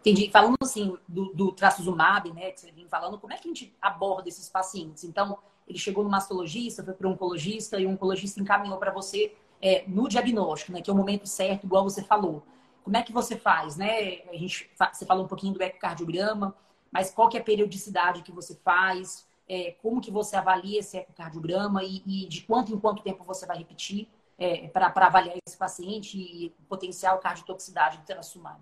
Entendi. 0.00 0.30
Falando 0.30 0.56
assim 0.62 0.96
do, 1.08 1.32
do 1.34 1.52
trastuzumab, 1.52 2.32
né, 2.32 2.50
que 2.52 2.60
você 2.60 2.72
vem 2.72 2.88
falando, 2.88 3.18
como 3.18 3.32
é 3.32 3.36
que 3.36 3.48
a 3.48 3.52
gente 3.52 3.74
aborda 3.80 4.28
esses 4.28 4.48
pacientes? 4.48 5.04
Então, 5.04 5.38
ele 5.66 5.78
chegou 5.78 6.02
no 6.02 6.10
mastologista, 6.10 6.84
foi 6.84 6.94
para 6.94 7.06
um 7.06 7.12
oncologista 7.12 7.78
e 7.78 7.86
o 7.86 7.90
oncologista 7.90 8.40
encaminhou 8.40 8.78
para 8.78 8.90
você 8.90 9.34
é, 9.60 9.84
no 9.86 10.08
diagnóstico, 10.08 10.72
né, 10.72 10.80
que 10.80 10.90
é 10.90 10.92
o 10.92 10.96
momento 10.96 11.26
certo, 11.26 11.64
igual 11.64 11.84
você 11.84 12.02
falou. 12.02 12.42
Como 12.82 12.96
é 12.96 13.02
que 13.02 13.12
você 13.12 13.36
faz, 13.36 13.76
né? 13.76 14.22
A 14.30 14.36
gente, 14.36 14.70
você 14.92 15.04
falou 15.04 15.24
um 15.24 15.28
pouquinho 15.28 15.52
do 15.52 15.62
ecocardiograma, 15.62 16.56
mas 16.90 17.10
qual 17.10 17.28
que 17.28 17.36
é 17.36 17.40
a 17.40 17.44
periodicidade 17.44 18.22
que 18.22 18.32
você 18.32 18.54
faz? 18.64 19.26
É, 19.52 19.72
como 19.82 20.00
que 20.00 20.12
você 20.12 20.36
avalia 20.36 20.78
esse 20.78 20.96
ecocardiograma 20.96 21.82
e, 21.82 22.04
e, 22.06 22.28
de 22.28 22.42
quanto 22.42 22.72
em 22.72 22.78
quanto 22.78 23.02
tempo 23.02 23.24
você 23.24 23.44
vai 23.44 23.58
repetir 23.58 24.08
é, 24.38 24.68
para 24.68 24.86
avaliar 24.86 25.36
esse 25.44 25.56
paciente 25.56 26.16
e 26.16 26.50
potencial 26.68 27.18
cardiotoxicidade 27.18 27.98
do 27.98 28.04
terasumab? 28.04 28.60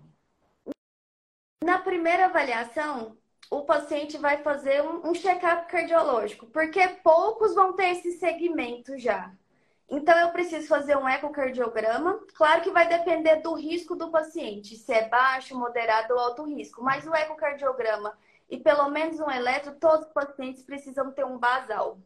Na 1.63 1.77
primeira 1.77 2.25
avaliação, 2.25 3.15
o 3.51 3.61
paciente 3.61 4.17
vai 4.17 4.41
fazer 4.41 4.81
um, 4.81 5.11
um 5.11 5.13
check-up 5.13 5.67
cardiológico, 5.67 6.47
porque 6.47 6.87
poucos 7.03 7.53
vão 7.53 7.73
ter 7.73 7.89
esse 7.91 8.13
segmento 8.13 8.97
já. 8.97 9.31
Então, 9.87 10.17
eu 10.17 10.29
preciso 10.31 10.67
fazer 10.67 10.97
um 10.97 11.07
ecocardiograma. 11.07 12.19
Claro 12.33 12.63
que 12.63 12.71
vai 12.71 12.87
depender 12.87 13.37
do 13.37 13.53
risco 13.53 13.95
do 13.95 14.09
paciente, 14.09 14.75
se 14.75 14.91
é 14.91 15.07
baixo, 15.07 15.55
moderado 15.55 16.15
ou 16.15 16.19
alto 16.19 16.43
risco. 16.45 16.83
Mas 16.83 17.05
o 17.05 17.13
ecocardiograma 17.13 18.17
e 18.49 18.57
pelo 18.57 18.89
menos 18.89 19.19
um 19.19 19.29
eletro, 19.29 19.75
todos 19.79 20.07
os 20.07 20.13
pacientes 20.13 20.63
precisam 20.63 21.11
ter 21.11 21.25
um 21.25 21.37
basal. 21.37 21.99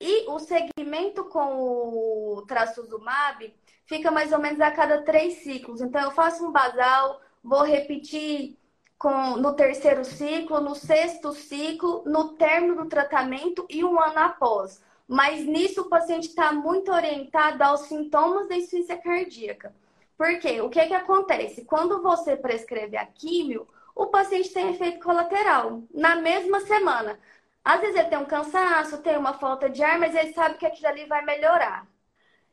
E 0.00 0.28
o 0.28 0.38
segmento 0.38 1.24
com 1.24 1.58
o 1.58 2.42
trastuzumab 2.46 3.54
fica 3.86 4.10
mais 4.10 4.32
ou 4.32 4.38
menos 4.38 4.60
a 4.60 4.70
cada 4.70 5.02
três 5.02 5.42
ciclos. 5.42 5.80
Então, 5.80 6.02
eu 6.02 6.10
faço 6.10 6.46
um 6.46 6.52
basal, 6.52 7.20
vou 7.42 7.62
repetir 7.62 8.58
com, 8.98 9.36
no 9.36 9.54
terceiro 9.54 10.04
ciclo, 10.04 10.60
no 10.60 10.74
sexto 10.74 11.32
ciclo, 11.32 12.02
no 12.04 12.34
término 12.34 12.82
do 12.82 12.88
tratamento 12.88 13.66
e 13.70 13.84
um 13.84 14.00
ano 14.00 14.18
após. 14.18 14.82
Mas 15.08 15.44
nisso 15.44 15.82
o 15.82 15.88
paciente 15.88 16.28
está 16.28 16.52
muito 16.52 16.92
orientado 16.92 17.62
aos 17.62 17.82
sintomas 17.82 18.48
da 18.48 18.56
insuficiência 18.56 18.98
cardíaca. 18.98 19.74
Por 20.18 20.38
quê? 20.40 20.60
O 20.60 20.68
que, 20.68 20.84
que 20.86 20.94
acontece? 20.94 21.64
Quando 21.64 22.02
você 22.02 22.36
prescreve 22.36 22.96
a 22.96 23.06
químio, 23.06 23.68
o 23.96 24.06
paciente 24.06 24.52
tem 24.52 24.68
efeito 24.68 25.02
colateral 25.02 25.82
na 25.92 26.16
mesma 26.16 26.60
semana. 26.60 27.18
Às 27.64 27.80
vezes 27.80 27.96
ele 27.96 28.08
tem 28.10 28.18
um 28.18 28.26
cansaço, 28.26 28.98
tem 28.98 29.16
uma 29.16 29.32
falta 29.32 29.70
de 29.70 29.82
ar, 29.82 29.98
mas 29.98 30.14
ele 30.14 30.34
sabe 30.34 30.58
que 30.58 30.66
aquilo 30.66 30.88
ali 30.88 31.06
vai 31.06 31.24
melhorar. 31.24 31.88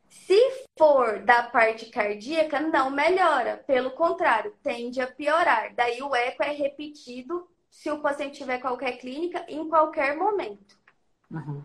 Se 0.08 0.66
for 0.78 1.22
da 1.22 1.42
parte 1.42 1.86
cardíaca, 1.86 2.60
não 2.60 2.90
melhora. 2.90 3.58
Pelo 3.66 3.90
contrário, 3.90 4.56
tende 4.62 5.00
a 5.00 5.06
piorar. 5.06 5.74
Daí 5.74 6.02
o 6.02 6.14
eco 6.14 6.42
é 6.42 6.50
repetido 6.50 7.46
se 7.68 7.90
o 7.90 8.00
paciente 8.00 8.38
tiver 8.38 8.58
qualquer 8.58 8.96
clínica 8.96 9.44
em 9.46 9.68
qualquer 9.68 10.16
momento. 10.16 10.78
Uhum. 11.30 11.62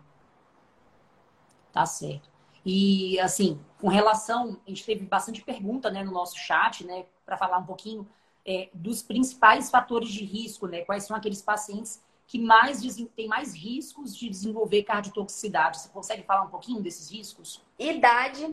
Tá 1.72 1.86
certo. 1.86 2.28
E, 2.66 3.18
assim, 3.20 3.58
com 3.80 3.88
relação, 3.88 4.60
a 4.66 4.68
gente 4.68 4.84
teve 4.84 5.06
bastante 5.06 5.42
pergunta 5.42 5.90
né, 5.90 6.04
no 6.04 6.12
nosso 6.12 6.36
chat, 6.36 6.84
né, 6.84 7.06
para 7.24 7.38
falar 7.38 7.58
um 7.58 7.64
pouquinho 7.64 8.06
é, 8.44 8.68
dos 8.72 9.02
principais 9.02 9.70
fatores 9.70 10.10
de 10.10 10.24
risco, 10.24 10.66
né? 10.66 10.82
Quais 10.82 11.04
são 11.04 11.16
aqueles 11.16 11.42
pacientes 11.42 12.02
que 12.26 12.38
mais 12.38 12.80
têm 13.16 13.26
mais 13.26 13.54
riscos 13.54 14.16
de 14.16 14.28
desenvolver 14.28 14.84
cardiotoxicidade? 14.84 15.80
Você 15.80 15.88
consegue 15.88 16.22
falar 16.22 16.42
um 16.42 16.50
pouquinho 16.50 16.80
desses 16.80 17.10
riscos? 17.10 17.62
Idade, 17.78 18.48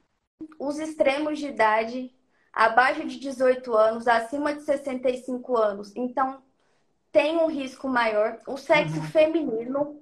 os 0.59 0.79
extremos 0.79 1.39
de 1.39 1.47
idade, 1.47 2.13
abaixo 2.51 3.05
de 3.05 3.19
18 3.19 3.73
anos, 3.75 4.07
acima 4.07 4.53
de 4.53 4.63
65 4.63 5.57
anos. 5.57 5.95
Então, 5.95 6.41
tem 7.11 7.37
um 7.37 7.47
risco 7.47 7.87
maior. 7.87 8.39
O 8.47 8.57
sexo 8.57 8.97
uhum. 8.97 9.03
feminino, 9.03 10.01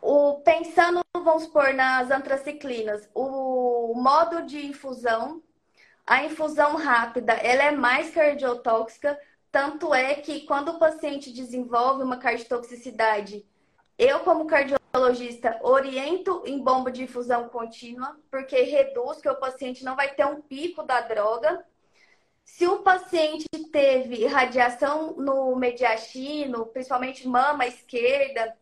o, 0.00 0.40
pensando, 0.40 1.00
vamos 1.14 1.44
supor, 1.44 1.72
nas 1.72 2.10
antraciclinas, 2.10 3.08
o 3.14 3.94
modo 3.96 4.42
de 4.42 4.66
infusão, 4.66 5.42
a 6.06 6.24
infusão 6.24 6.76
rápida, 6.76 7.32
ela 7.32 7.64
é 7.64 7.70
mais 7.70 8.10
cardiotóxica, 8.10 9.18
tanto 9.50 9.94
é 9.94 10.14
que 10.14 10.40
quando 10.46 10.70
o 10.70 10.78
paciente 10.78 11.32
desenvolve 11.32 12.02
uma 12.02 12.18
cardiotoxicidade, 12.18 13.46
eu, 13.96 14.20
como 14.20 14.46
cardiologista, 14.46 15.58
oriento 15.62 16.42
em 16.44 16.58
bomba 16.58 16.90
de 16.90 17.04
infusão 17.04 17.48
contínua, 17.48 18.18
porque 18.30 18.60
reduz 18.62 19.20
que 19.20 19.28
o 19.28 19.36
paciente 19.36 19.84
não 19.84 19.94
vai 19.94 20.12
ter 20.14 20.26
um 20.26 20.42
pico 20.42 20.82
da 20.82 21.00
droga. 21.00 21.64
Se 22.44 22.66
o 22.66 22.78
paciente 22.78 23.46
teve 23.70 24.26
radiação 24.26 25.14
no 25.16 25.54
mediastino, 25.54 26.66
principalmente 26.66 27.26
mama 27.28 27.66
esquerda, 27.66 28.56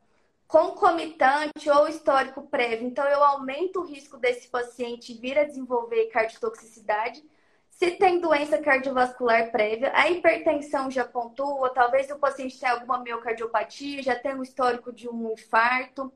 concomitante 0.46 1.70
ou 1.70 1.88
histórico 1.88 2.42
prévio. 2.42 2.86
Então, 2.86 3.06
eu 3.06 3.24
aumento 3.24 3.80
o 3.80 3.86
risco 3.86 4.18
desse 4.18 4.48
paciente 4.48 5.14
vir 5.14 5.38
a 5.38 5.44
desenvolver 5.44 6.08
cardiotoxicidade. 6.08 7.24
Se 7.72 7.90
tem 7.92 8.20
doença 8.20 8.58
cardiovascular 8.58 9.50
prévia, 9.50 9.90
a 9.94 10.08
hipertensão 10.08 10.90
já 10.90 11.04
pontua, 11.04 11.70
talvez 11.70 12.08
o 12.10 12.18
paciente 12.18 12.58
tenha 12.58 12.72
alguma 12.72 12.98
miocardiopatia, 12.98 14.02
já 14.02 14.14
tem 14.14 14.34
um 14.34 14.42
histórico 14.42 14.92
de 14.92 15.08
um 15.08 15.32
infarto. 15.32 16.12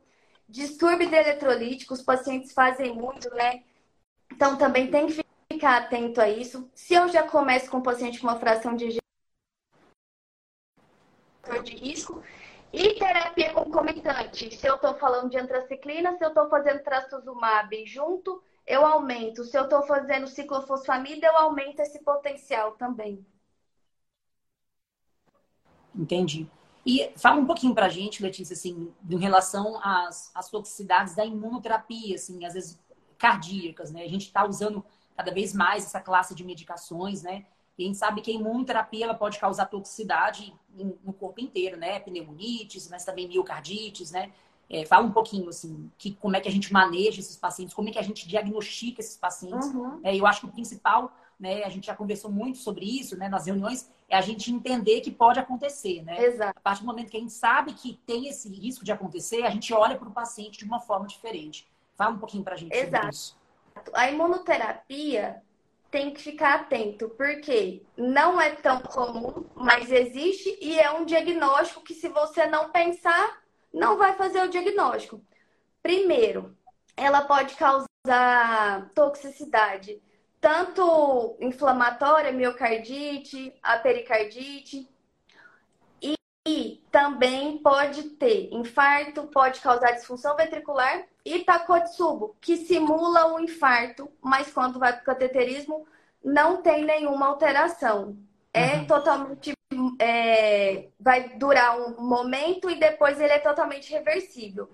Distúrbio 0.48 1.08
de 1.08 1.16
eletrolítico, 1.16 1.92
os 1.92 2.02
pacientes 2.02 2.52
fazem 2.52 2.94
muito, 2.94 3.28
né? 3.34 3.64
Então, 4.32 4.56
também 4.56 4.90
tem 4.90 5.06
que 5.08 5.24
ficar 5.52 5.78
atento 5.78 6.20
a 6.20 6.28
isso. 6.28 6.70
Se 6.72 6.94
eu 6.94 7.08
já 7.08 7.24
começo 7.24 7.68
com 7.68 7.78
o 7.78 7.82
paciente 7.82 8.20
com 8.20 8.28
uma 8.28 8.38
fração 8.38 8.76
de 8.76 8.98
de 11.64 11.76
risco, 11.76 12.22
e 12.72 12.94
terapia 12.94 13.52
concomitante, 13.52 14.54
se 14.54 14.66
eu 14.66 14.74
estou 14.74 14.94
falando 14.94 15.30
de 15.30 15.38
antraciclina, 15.38 16.16
se 16.16 16.24
eu 16.24 16.28
estou 16.28 16.48
fazendo 16.48 16.82
trastuzumab 16.82 17.86
junto, 17.86 18.42
eu 18.66 18.84
aumento. 18.84 19.44
Se 19.44 19.56
eu 19.56 19.64
estou 19.64 19.82
fazendo 19.84 20.26
ciclofosfamida, 20.26 21.26
eu 21.26 21.36
aumento 21.36 21.80
esse 21.80 22.02
potencial 22.02 22.72
também. 22.72 23.24
Entendi. 25.94 26.48
E 26.84 27.10
fala 27.16 27.40
um 27.40 27.46
pouquinho 27.46 27.74
para 27.74 27.86
a 27.86 27.88
gente, 27.88 28.22
Letícia, 28.22 28.54
assim, 28.54 28.92
em 29.08 29.18
relação 29.18 29.80
às, 29.82 30.30
às 30.34 30.48
toxicidades 30.48 31.14
da 31.14 31.24
imunoterapia, 31.24 32.14
assim, 32.14 32.44
às 32.44 32.54
vezes 32.54 32.78
cardíacas, 33.18 33.90
né? 33.90 34.04
A 34.04 34.08
gente 34.08 34.26
está 34.26 34.46
usando 34.46 34.84
cada 35.16 35.32
vez 35.32 35.52
mais 35.54 35.84
essa 35.84 36.00
classe 36.00 36.34
de 36.34 36.44
medicações, 36.44 37.22
né? 37.22 37.46
E 37.78 37.84
a 37.84 37.86
gente 37.86 37.98
sabe 37.98 38.20
que 38.20 38.30
a 38.30 38.34
imunoterapia 38.34 39.04
ela 39.04 39.14
pode 39.14 39.38
causar 39.38 39.66
toxicidade 39.66 40.54
no 41.02 41.12
corpo 41.12 41.40
inteiro, 41.40 41.76
né? 41.76 41.98
Pneumonites, 42.00 42.88
mas 42.88 43.04
também 43.04 43.26
miocardites, 43.26 44.10
né? 44.12 44.32
É, 44.68 44.84
fala 44.84 45.06
um 45.06 45.12
pouquinho, 45.12 45.48
assim, 45.48 45.90
que, 45.96 46.12
como 46.14 46.36
é 46.36 46.40
que 46.40 46.48
a 46.48 46.52
gente 46.52 46.72
maneja 46.72 47.20
esses 47.20 47.36
pacientes, 47.36 47.74
como 47.74 47.88
é 47.88 47.92
que 47.92 47.98
a 47.98 48.02
gente 48.02 48.26
diagnostica 48.26 49.00
esses 49.00 49.16
pacientes. 49.16 49.68
Uhum. 49.68 50.00
É, 50.02 50.16
eu 50.16 50.26
acho 50.26 50.40
que 50.40 50.46
o 50.46 50.52
principal 50.52 51.12
né? 51.38 51.64
A 51.64 51.68
gente 51.68 51.86
já 51.86 51.94
conversou 51.94 52.30
muito 52.30 52.58
sobre 52.58 52.84
isso, 52.84 53.16
né? 53.16 53.28
Nas 53.28 53.46
reuniões, 53.46 53.90
é 54.08 54.16
a 54.16 54.20
gente 54.20 54.50
entender 54.50 55.00
que 55.00 55.10
pode 55.10 55.38
acontecer, 55.38 56.02
né? 56.02 56.24
Exato. 56.24 56.58
A 56.58 56.60
partir 56.60 56.80
do 56.80 56.86
momento 56.86 57.10
que 57.10 57.16
a 57.16 57.20
gente 57.20 57.32
sabe 57.32 57.74
que 57.74 58.00
tem 58.06 58.28
esse 58.28 58.48
risco 58.48 58.84
de 58.84 58.92
acontecer, 58.92 59.42
a 59.42 59.50
gente 59.50 59.72
olha 59.72 59.96
para 59.96 60.08
o 60.08 60.12
paciente 60.12 60.58
de 60.58 60.64
uma 60.64 60.80
forma 60.80 61.06
diferente. 61.06 61.68
Fala 61.94 62.14
um 62.14 62.18
pouquinho 62.18 62.42
para 62.42 62.54
a 62.54 62.56
gente 62.56 62.74
Exato. 62.74 62.96
sobre 62.96 63.10
isso. 63.10 63.36
A 63.92 64.10
imunoterapia 64.10 65.42
tem 65.90 66.10
que 66.10 66.22
ficar 66.22 66.54
atento, 66.54 67.10
porque 67.10 67.82
não 67.96 68.40
é 68.40 68.50
tão 68.50 68.80
comum, 68.80 69.44
mas 69.54 69.92
existe 69.92 70.58
e 70.60 70.78
é 70.78 70.90
um 70.90 71.04
diagnóstico 71.04 71.82
que, 71.82 71.94
se 71.94 72.08
você 72.08 72.46
não 72.46 72.70
pensar, 72.70 73.42
não 73.76 73.98
vai 73.98 74.14
fazer 74.14 74.42
o 74.42 74.48
diagnóstico. 74.48 75.22
Primeiro, 75.82 76.56
ela 76.96 77.22
pode 77.22 77.54
causar 77.56 78.90
toxicidade, 78.94 80.02
tanto 80.40 81.36
inflamatória, 81.40 82.32
miocardite, 82.32 83.54
a 83.62 83.78
pericardite, 83.78 84.88
e, 86.00 86.14
e 86.48 86.82
também 86.90 87.58
pode 87.58 88.02
ter 88.10 88.48
infarto, 88.50 89.26
pode 89.26 89.60
causar 89.60 89.92
disfunção 89.92 90.34
ventricular 90.36 91.04
e 91.22 91.40
Takotsubo, 91.40 92.34
que 92.40 92.56
simula 92.56 93.34
um 93.34 93.40
infarto, 93.40 94.10
mas 94.22 94.50
quando 94.50 94.78
vai 94.78 94.92
para 94.94 95.02
o 95.02 95.04
cateterismo 95.04 95.86
não 96.24 96.62
tem 96.62 96.84
nenhuma 96.84 97.26
alteração. 97.26 98.16
É 98.54 98.76
uhum. 98.76 98.86
totalmente. 98.86 99.55
É, 100.00 100.88
vai 100.98 101.36
durar 101.36 101.78
um 101.78 102.00
momento 102.00 102.70
e 102.70 102.78
depois 102.78 103.20
ele 103.20 103.32
é 103.32 103.38
totalmente 103.38 103.90
reversível. 103.92 104.68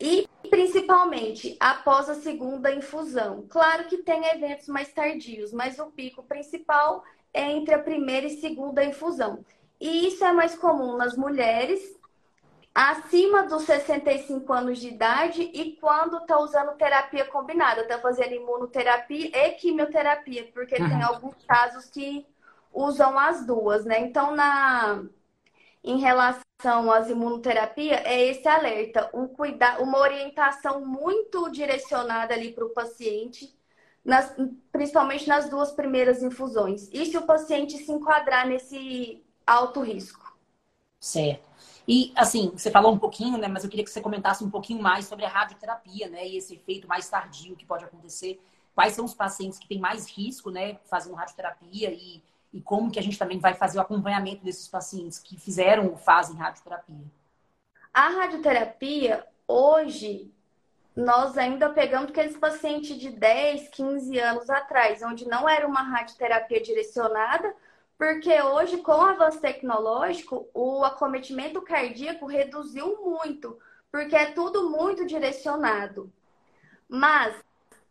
E 0.00 0.26
principalmente 0.48 1.56
após 1.60 2.08
a 2.08 2.14
segunda 2.14 2.72
infusão. 2.72 3.46
Claro 3.48 3.84
que 3.84 3.98
tem 3.98 4.24
eventos 4.26 4.68
mais 4.68 4.92
tardios, 4.92 5.52
mas 5.52 5.78
o 5.78 5.86
pico 5.86 6.22
principal 6.22 7.04
é 7.32 7.42
entre 7.52 7.74
a 7.74 7.78
primeira 7.78 8.26
e 8.26 8.40
segunda 8.40 8.84
infusão. 8.84 9.44
E 9.80 10.08
isso 10.08 10.24
é 10.24 10.32
mais 10.32 10.54
comum 10.54 10.96
nas 10.96 11.16
mulheres 11.16 11.98
acima 12.74 13.42
dos 13.42 13.64
65 13.64 14.52
anos 14.52 14.78
de 14.78 14.88
idade 14.88 15.42
e 15.42 15.76
quando 15.80 16.18
está 16.18 16.38
usando 16.38 16.76
terapia 16.76 17.24
combinada, 17.24 17.82
está 17.82 17.98
fazendo 17.98 18.34
imunoterapia 18.34 19.30
e 19.34 19.50
quimioterapia, 19.52 20.48
porque 20.54 20.80
uhum. 20.80 20.88
tem 20.88 21.02
alguns 21.02 21.34
casos 21.46 21.90
que 21.90 22.26
usam 22.72 23.18
as 23.18 23.46
duas, 23.46 23.84
né? 23.84 24.00
Então, 24.00 24.34
na 24.34 25.04
em 25.82 25.98
relação 25.98 26.92
às 26.92 27.08
imunoterapia, 27.08 28.02
é 28.06 28.26
esse 28.26 28.46
alerta, 28.46 29.10
um 29.14 29.26
cuidado, 29.26 29.82
uma 29.82 29.98
orientação 29.98 30.84
muito 30.84 31.50
direcionada 31.50 32.34
ali 32.34 32.52
para 32.52 32.66
o 32.66 32.70
paciente, 32.70 33.54
nas, 34.04 34.34
principalmente 34.70 35.26
nas 35.26 35.48
duas 35.48 35.72
primeiras 35.72 36.22
infusões. 36.22 36.88
E 36.92 37.06
se 37.06 37.16
o 37.16 37.22
paciente 37.22 37.78
se 37.78 37.90
enquadrar 37.90 38.46
nesse 38.46 39.24
alto 39.46 39.80
risco? 39.80 40.36
Certo. 40.98 41.48
E, 41.88 42.12
assim, 42.14 42.50
você 42.50 42.70
falou 42.70 42.92
um 42.92 42.98
pouquinho, 42.98 43.38
né? 43.38 43.48
Mas 43.48 43.64
eu 43.64 43.70
queria 43.70 43.84
que 43.84 43.90
você 43.90 44.02
comentasse 44.02 44.44
um 44.44 44.50
pouquinho 44.50 44.82
mais 44.82 45.06
sobre 45.06 45.24
a 45.24 45.28
radioterapia, 45.28 46.08
né? 46.08 46.28
E 46.28 46.36
esse 46.36 46.54
efeito 46.54 46.86
mais 46.86 47.08
tardio 47.08 47.56
que 47.56 47.64
pode 47.64 47.84
acontecer. 47.84 48.38
Quais 48.74 48.92
são 48.92 49.04
os 49.04 49.14
pacientes 49.14 49.58
que 49.58 49.66
têm 49.66 49.80
mais 49.80 50.06
risco, 50.06 50.50
né? 50.50 50.78
Fazendo 50.84 51.14
radioterapia 51.14 51.90
e, 51.90 52.22
e 52.52 52.60
como 52.60 52.90
que 52.90 52.98
a 52.98 53.02
gente 53.02 53.18
também 53.18 53.38
vai 53.38 53.54
fazer 53.54 53.78
o 53.78 53.82
acompanhamento 53.82 54.44
desses 54.44 54.66
pacientes 54.66 55.18
que 55.18 55.38
fizeram 55.38 55.88
ou 55.88 55.96
fazem 55.96 56.36
radioterapia? 56.36 57.04
A 57.92 58.08
radioterapia, 58.08 59.26
hoje, 59.46 60.32
nós 60.94 61.38
ainda 61.38 61.70
pegamos 61.70 62.10
aqueles 62.10 62.36
pacientes 62.36 62.98
de 62.98 63.10
10, 63.10 63.68
15 63.68 64.18
anos 64.18 64.50
atrás, 64.50 65.02
onde 65.02 65.26
não 65.28 65.48
era 65.48 65.66
uma 65.66 65.82
radioterapia 65.82 66.60
direcionada, 66.60 67.54
porque 67.96 68.40
hoje, 68.42 68.78
com 68.78 68.92
o 68.92 69.02
avanço 69.02 69.40
tecnológico, 69.40 70.48
o 70.54 70.84
acometimento 70.84 71.60
cardíaco 71.62 72.26
reduziu 72.26 73.02
muito, 73.02 73.58
porque 73.92 74.16
é 74.16 74.32
tudo 74.32 74.70
muito 74.70 75.06
direcionado. 75.06 76.12
Mas 76.88 77.34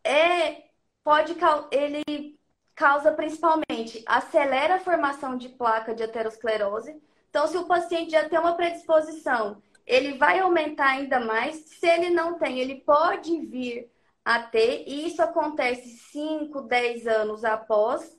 é 0.03 0.69
pode 1.03 1.35
ele 1.71 2.38
causa 2.79 3.11
principalmente 3.11 4.01
acelera 4.05 4.75
a 4.75 4.79
formação 4.79 5.35
de 5.35 5.49
placa 5.49 5.93
de 5.93 6.01
aterosclerose. 6.01 6.97
Então, 7.29 7.45
se 7.45 7.57
o 7.57 7.67
paciente 7.67 8.11
já 8.11 8.27
tem 8.27 8.39
uma 8.39 8.55
predisposição, 8.55 9.61
ele 9.85 10.17
vai 10.17 10.39
aumentar 10.39 10.91
ainda 10.91 11.19
mais. 11.19 11.57
Se 11.57 11.85
ele 11.85 12.09
não 12.09 12.39
tem, 12.39 12.59
ele 12.59 12.81
pode 12.81 13.37
vir 13.47 13.91
a 14.23 14.41
ter, 14.41 14.85
e 14.87 15.05
isso 15.07 15.21
acontece 15.21 15.89
5, 15.89 16.61
10 16.61 17.05
anos 17.05 17.43
após. 17.43 18.17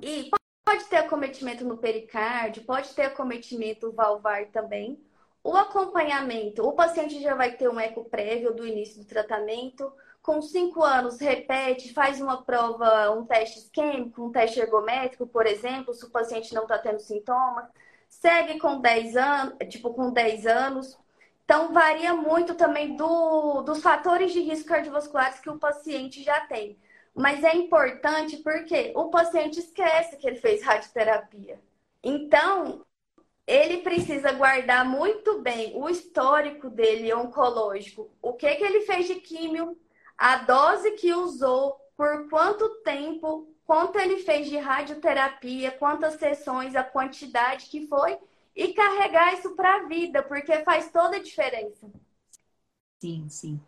E 0.00 0.30
Pode 0.68 0.84
ter 0.84 0.96
acometimento 0.96 1.64
no 1.64 1.78
pericárdio, 1.78 2.62
pode 2.64 2.94
ter 2.94 3.04
acometimento 3.04 3.90
valvar 3.90 4.48
também. 4.48 5.02
O 5.42 5.56
acompanhamento, 5.56 6.62
o 6.62 6.74
paciente 6.74 7.22
já 7.22 7.34
vai 7.34 7.56
ter 7.56 7.70
um 7.70 7.80
eco 7.80 8.04
prévio 8.04 8.52
do 8.54 8.66
início 8.66 9.00
do 9.02 9.08
tratamento. 9.08 9.90
Com 10.28 10.42
cinco 10.42 10.84
anos, 10.84 11.18
repete, 11.18 11.94
faz 11.94 12.20
uma 12.20 12.42
prova, 12.42 13.10
um 13.12 13.24
teste 13.24 13.60
isquêmico, 13.60 14.26
um 14.26 14.30
teste 14.30 14.60
ergométrico, 14.60 15.26
por 15.26 15.46
exemplo, 15.46 15.94
se 15.94 16.04
o 16.04 16.10
paciente 16.10 16.54
não 16.54 16.64
está 16.64 16.76
tendo 16.76 17.00
sintomas. 17.00 17.64
Segue 18.10 18.58
com 18.58 18.78
10 18.78 19.16
anos, 19.16 19.54
tipo 19.70 19.94
com 19.94 20.12
10 20.12 20.46
anos. 20.46 20.98
Então, 21.46 21.72
varia 21.72 22.12
muito 22.12 22.54
também 22.54 22.94
do, 22.94 23.62
dos 23.62 23.80
fatores 23.80 24.30
de 24.30 24.40
risco 24.40 24.68
cardiovasculares 24.68 25.40
que 25.40 25.48
o 25.48 25.58
paciente 25.58 26.22
já 26.22 26.42
tem. 26.42 26.78
Mas 27.14 27.42
é 27.42 27.56
importante 27.56 28.36
porque 28.36 28.92
o 28.94 29.08
paciente 29.08 29.58
esquece 29.58 30.18
que 30.18 30.26
ele 30.26 30.36
fez 30.36 30.62
radioterapia. 30.62 31.58
Então, 32.04 32.84
ele 33.46 33.78
precisa 33.78 34.30
guardar 34.32 34.84
muito 34.84 35.40
bem 35.40 35.72
o 35.74 35.88
histórico 35.88 36.68
dele 36.68 37.14
oncológico, 37.14 38.10
o 38.20 38.34
que, 38.34 38.56
que 38.56 38.64
ele 38.64 38.82
fez 38.82 39.06
de 39.06 39.14
químio, 39.14 39.74
a 40.18 40.38
dose 40.38 40.90
que 40.92 41.14
usou, 41.14 41.78
por 41.96 42.28
quanto 42.28 42.68
tempo, 42.82 43.48
quanto 43.64 43.98
ele 43.98 44.18
fez 44.18 44.48
de 44.48 44.58
radioterapia, 44.58 45.70
quantas 45.70 46.14
sessões, 46.14 46.74
a 46.74 46.82
quantidade 46.82 47.66
que 47.66 47.86
foi, 47.86 48.18
e 48.54 48.72
carregar 48.74 49.34
isso 49.34 49.54
para 49.54 49.76
a 49.76 49.86
vida, 49.86 50.22
porque 50.22 50.64
faz 50.64 50.90
toda 50.90 51.16
a 51.16 51.22
diferença. 51.22 51.88
Sim, 53.00 53.28
sim. 53.28 53.60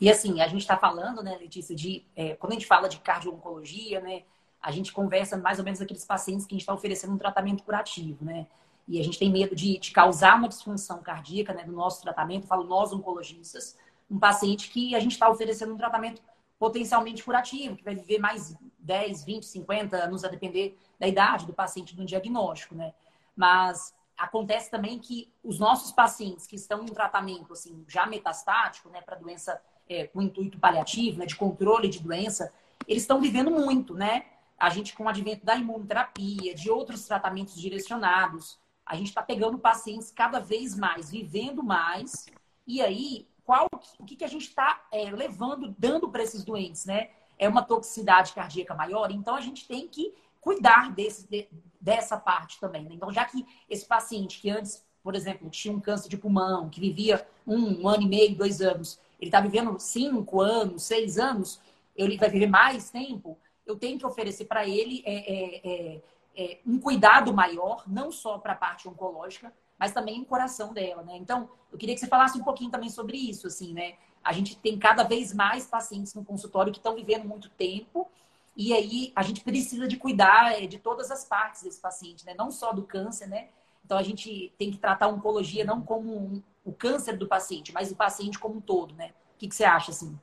E 0.00 0.10
assim, 0.10 0.40
a 0.40 0.48
gente 0.48 0.62
está 0.62 0.76
falando, 0.76 1.22
né, 1.22 1.36
Letícia, 1.38 1.76
de 1.76 2.04
é, 2.16 2.34
quando 2.34 2.52
a 2.52 2.54
gente 2.56 2.66
fala 2.66 2.88
de 2.88 2.98
cardio-oncologia, 2.98 4.00
né, 4.00 4.24
a 4.60 4.72
gente 4.72 4.92
conversa 4.92 5.36
mais 5.36 5.58
ou 5.58 5.64
menos 5.64 5.80
aqueles 5.80 6.04
pacientes 6.04 6.46
que 6.46 6.54
a 6.54 6.56
gente 6.56 6.62
está 6.62 6.74
oferecendo 6.74 7.12
um 7.12 7.18
tratamento 7.18 7.62
curativo, 7.62 8.24
né? 8.24 8.46
E 8.88 9.00
a 9.00 9.04
gente 9.04 9.18
tem 9.18 9.30
medo 9.30 9.54
de, 9.54 9.78
de 9.78 9.90
causar 9.92 10.36
uma 10.36 10.48
disfunção 10.48 11.02
cardíaca 11.02 11.54
né, 11.54 11.64
no 11.64 11.72
nosso 11.72 12.02
tratamento, 12.02 12.46
falo 12.46 12.64
nós 12.64 12.92
oncologistas, 12.92 13.76
um 14.12 14.18
paciente 14.18 14.68
que 14.68 14.94
a 14.94 15.00
gente 15.00 15.12
está 15.12 15.28
oferecendo 15.30 15.72
um 15.72 15.76
tratamento 15.78 16.20
potencialmente 16.58 17.24
curativo, 17.24 17.74
que 17.74 17.82
vai 17.82 17.94
viver 17.94 18.18
mais 18.18 18.54
10, 18.78 19.24
20, 19.24 19.46
50 19.46 19.96
anos, 19.96 20.22
a 20.22 20.28
depender 20.28 20.78
da 21.00 21.08
idade 21.08 21.46
do 21.46 21.54
paciente 21.54 21.96
do 21.96 22.04
diagnóstico, 22.04 22.74
né? 22.74 22.92
Mas 23.34 23.94
acontece 24.16 24.70
também 24.70 24.98
que 24.98 25.32
os 25.42 25.58
nossos 25.58 25.90
pacientes 25.90 26.46
que 26.46 26.54
estão 26.54 26.82
em 26.82 26.86
tratamento 26.86 27.54
assim 27.54 27.84
já 27.88 28.06
metastático, 28.06 28.90
né, 28.90 29.00
para 29.00 29.16
doença 29.16 29.60
é, 29.88 30.06
com 30.06 30.22
intuito 30.22 30.58
paliativo, 30.58 31.18
né, 31.18 31.26
de 31.26 31.34
controle 31.34 31.88
de 31.88 31.98
doença, 31.98 32.52
eles 32.86 33.02
estão 33.02 33.20
vivendo 33.20 33.50
muito, 33.50 33.94
né? 33.94 34.26
A 34.58 34.68
gente, 34.68 34.94
com 34.94 35.04
o 35.04 35.08
advento 35.08 35.44
da 35.44 35.56
imunoterapia, 35.56 36.54
de 36.54 36.70
outros 36.70 37.04
tratamentos 37.06 37.60
direcionados, 37.60 38.60
a 38.84 38.94
gente 38.94 39.08
está 39.08 39.22
pegando 39.22 39.58
pacientes 39.58 40.10
cada 40.10 40.38
vez 40.38 40.76
mais, 40.76 41.10
vivendo 41.10 41.62
mais. 41.62 42.26
E 42.66 42.80
aí, 42.80 43.26
qual, 43.44 43.66
o 43.98 44.04
que, 44.04 44.16
que 44.16 44.24
a 44.24 44.28
gente 44.28 44.48
está 44.48 44.86
é, 44.92 45.10
levando, 45.10 45.74
dando 45.78 46.08
para 46.08 46.22
esses 46.22 46.44
doentes, 46.44 46.84
né? 46.84 47.10
É 47.38 47.48
uma 47.48 47.62
toxicidade 47.62 48.32
cardíaca 48.32 48.74
maior, 48.74 49.10
então 49.10 49.34
a 49.34 49.40
gente 49.40 49.66
tem 49.66 49.88
que 49.88 50.14
cuidar 50.40 50.92
desse, 50.92 51.28
de, 51.28 51.48
dessa 51.80 52.16
parte 52.16 52.60
também. 52.60 52.84
Né? 52.84 52.94
Então, 52.94 53.12
já 53.12 53.24
que 53.24 53.46
esse 53.68 53.86
paciente 53.86 54.40
que 54.40 54.50
antes, 54.50 54.84
por 55.02 55.14
exemplo, 55.14 55.48
tinha 55.50 55.74
um 55.74 55.80
câncer 55.80 56.08
de 56.08 56.16
pulmão, 56.16 56.68
que 56.68 56.80
vivia 56.80 57.26
um, 57.46 57.82
um 57.82 57.88
ano 57.88 58.02
e 58.02 58.08
meio, 58.08 58.36
dois 58.36 58.60
anos, 58.60 59.00
ele 59.20 59.28
está 59.28 59.40
vivendo 59.40 59.78
cinco 59.78 60.40
anos, 60.40 60.82
seis 60.82 61.18
anos, 61.18 61.60
ele 61.96 62.16
vai 62.16 62.28
viver 62.28 62.48
mais 62.48 62.90
tempo, 62.90 63.38
eu 63.64 63.76
tenho 63.76 63.98
que 63.98 64.06
oferecer 64.06 64.46
para 64.46 64.66
ele 64.66 65.02
é, 65.06 65.14
é, 65.14 65.60
é, 65.64 66.02
é, 66.36 66.58
um 66.66 66.78
cuidado 66.78 67.32
maior, 67.32 67.84
não 67.86 68.10
só 68.10 68.38
para 68.38 68.52
a 68.52 68.56
parte 68.56 68.88
oncológica, 68.88 69.52
mas 69.82 69.90
também 69.90 70.20
no 70.20 70.24
coração 70.24 70.72
dela, 70.72 71.02
né? 71.02 71.16
Então, 71.16 71.50
eu 71.72 71.76
queria 71.76 71.92
que 71.92 72.00
você 72.00 72.06
falasse 72.06 72.38
um 72.38 72.44
pouquinho 72.44 72.70
também 72.70 72.88
sobre 72.88 73.16
isso, 73.16 73.48
assim, 73.48 73.74
né? 73.74 73.94
A 74.22 74.32
gente 74.32 74.56
tem 74.56 74.78
cada 74.78 75.02
vez 75.02 75.34
mais 75.34 75.66
pacientes 75.66 76.14
no 76.14 76.24
consultório 76.24 76.72
que 76.72 76.78
estão 76.78 76.94
vivendo 76.94 77.24
muito 77.24 77.50
tempo, 77.50 78.08
e 78.56 78.72
aí 78.72 79.12
a 79.16 79.24
gente 79.24 79.40
precisa 79.42 79.88
de 79.88 79.96
cuidar 79.96 80.52
é, 80.52 80.68
de 80.68 80.78
todas 80.78 81.10
as 81.10 81.24
partes 81.24 81.64
desse 81.64 81.80
paciente, 81.80 82.24
né? 82.24 82.32
Não 82.38 82.48
só 82.48 82.72
do 82.72 82.84
câncer, 82.84 83.26
né? 83.26 83.48
Então 83.84 83.98
a 83.98 84.04
gente 84.04 84.54
tem 84.56 84.70
que 84.70 84.78
tratar 84.78 85.06
a 85.06 85.08
oncologia 85.08 85.64
não 85.64 85.82
como 85.82 86.16
um, 86.16 86.40
o 86.64 86.72
câncer 86.72 87.18
do 87.18 87.26
paciente, 87.26 87.72
mas 87.72 87.90
o 87.90 87.96
paciente 87.96 88.38
como 88.38 88.58
um 88.58 88.60
todo, 88.60 88.94
né? 88.94 89.12
O 89.34 89.38
que, 89.38 89.48
que 89.48 89.54
você 89.56 89.64
acha, 89.64 89.90
assim? 89.90 90.16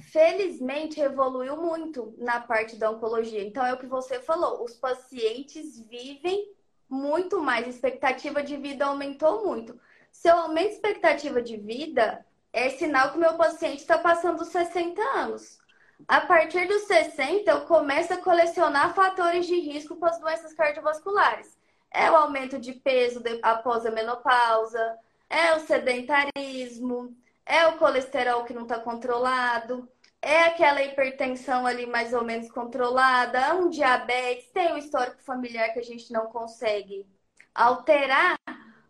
felizmente 0.00 0.98
evoluiu 0.98 1.58
muito 1.58 2.14
na 2.16 2.40
parte 2.40 2.76
da 2.76 2.90
oncologia. 2.90 3.44
Então 3.44 3.66
é 3.66 3.74
o 3.74 3.78
que 3.78 3.86
você 3.86 4.18
falou, 4.18 4.64
os 4.64 4.72
pacientes 4.72 5.78
vivem 5.80 6.56
muito 6.88 7.40
mais, 7.40 7.66
a 7.66 7.70
expectativa 7.70 8.42
de 8.42 8.56
vida 8.56 8.86
aumentou 8.86 9.44
muito. 9.44 9.78
Se 10.10 10.28
eu 10.28 10.36
aumento 10.36 10.68
a 10.68 10.72
expectativa 10.72 11.42
de 11.42 11.56
vida, 11.56 12.24
é 12.52 12.70
sinal 12.70 13.12
que 13.12 13.18
meu 13.18 13.34
paciente 13.34 13.80
está 13.80 13.98
passando 13.98 14.38
dos 14.38 14.48
60 14.48 15.00
anos. 15.00 15.58
A 16.06 16.20
partir 16.20 16.66
dos 16.66 16.82
60, 16.82 17.50
eu 17.50 17.60
começo 17.62 18.14
a 18.14 18.18
colecionar 18.18 18.94
fatores 18.94 19.46
de 19.46 19.58
risco 19.58 19.96
para 19.96 20.10
as 20.10 20.20
doenças 20.20 20.54
cardiovasculares. 20.54 21.58
É 21.90 22.10
o 22.10 22.16
aumento 22.16 22.58
de 22.58 22.72
peso 22.72 23.22
após 23.42 23.84
a 23.84 23.90
menopausa, 23.90 24.98
é 25.28 25.54
o 25.54 25.60
sedentarismo, 25.60 27.16
é 27.44 27.66
o 27.66 27.78
colesterol 27.78 28.44
que 28.44 28.54
não 28.54 28.62
está 28.62 28.78
controlado, 28.78 29.88
é 30.20 30.44
aquela 30.44 30.82
hipertensão 30.82 31.66
ali 31.66 31.86
mais 31.86 32.12
ou 32.12 32.24
menos 32.24 32.50
controlada, 32.50 33.38
é 33.38 33.52
um 33.52 33.68
diabetes, 33.68 34.50
tem 34.50 34.72
um 34.72 34.78
histórico 34.78 35.22
familiar 35.22 35.72
que 35.72 35.78
a 35.78 35.84
gente 35.84 36.12
não 36.12 36.26
consegue 36.26 37.06
alterar, 37.54 38.36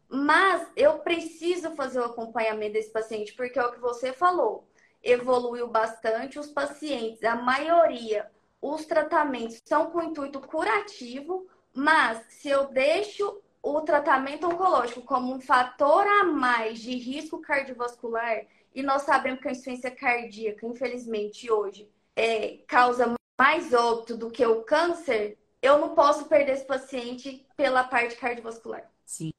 mas 0.09 0.67
eu 0.77 0.99
preciso 1.01 1.75
fazer 1.75 2.01
o 2.01 2.05
acompanhamento 2.05 2.73
desse 2.75 2.91
paciente, 2.91 3.35
porque 3.35 3.59
é 3.59 3.65
o 3.65 3.73
que 3.73 3.81
você 3.81 4.13
falou, 4.13 4.67
evoluiu 5.03 5.69
bastante 5.69 6.39
os 6.39 6.49
pacientes, 6.49 7.23
a 7.23 7.37
maioria, 7.37 8.31
os 8.61 8.87
tratamentos 8.87 9.61
são 9.65 9.91
com 9.91 10.03
intuito 10.03 10.41
curativo, 10.41 11.47
mas 11.75 12.25
se 12.29 12.49
eu 12.49 12.69
deixo 12.69 13.41
o 13.63 13.81
tratamento 13.83 14.47
oncológico 14.47 15.03
como 15.03 15.35
um 15.35 15.41
fator 15.41 16.07
a 16.07 16.25
mais 16.25 16.81
de 16.81 16.97
risco 16.97 17.41
cardiovascular, 17.41 18.47
e 18.75 18.83
nós 18.83 19.03
sabemos 19.03 19.41
que 19.41 19.49
a 19.49 19.53
insuficiência 19.53 19.91
cardíaca, 19.91 20.67
infelizmente, 20.67 21.51
hoje, 21.51 21.89
é, 22.15 22.59
causa 22.67 23.15
mais 23.39 23.73
óbito 23.73 24.17
do 24.17 24.31
que 24.31 24.45
o 24.45 24.63
câncer, 24.63 25.39
eu 25.63 25.79
não 25.79 25.95
posso 25.95 26.27
perder 26.27 26.53
esse 26.53 26.65
paciente 26.65 27.47
pela 27.57 27.85
parte 27.85 28.17
cardiovascular. 28.17 28.91
Sim. 29.05 29.33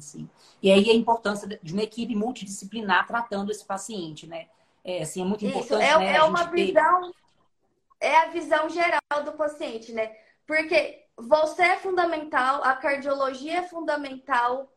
Sim. 0.00 0.28
E 0.62 0.70
aí 0.70 0.90
a 0.90 0.94
importância 0.94 1.46
de 1.62 1.72
uma 1.72 1.82
equipe 1.82 2.16
multidisciplinar 2.16 3.06
tratando 3.06 3.50
esse 3.50 3.64
paciente, 3.64 4.26
né? 4.26 4.48
É, 4.82 5.02
assim, 5.02 5.20
é 5.20 5.24
muito 5.24 5.44
importante. 5.44 5.84
Isso, 5.84 5.94
é, 5.94 5.98
né, 5.98 6.16
é 6.16 6.22
uma 6.22 6.44
visão, 6.44 7.12
ter... 8.00 8.06
é 8.06 8.16
a 8.16 8.28
visão 8.30 8.68
geral 8.68 9.24
do 9.24 9.32
paciente, 9.32 9.92
né? 9.92 10.16
Porque 10.46 11.04
você 11.16 11.62
é 11.62 11.76
fundamental, 11.76 12.62
a 12.64 12.74
cardiologia 12.74 13.58
é 13.58 13.62
fundamental, 13.62 14.72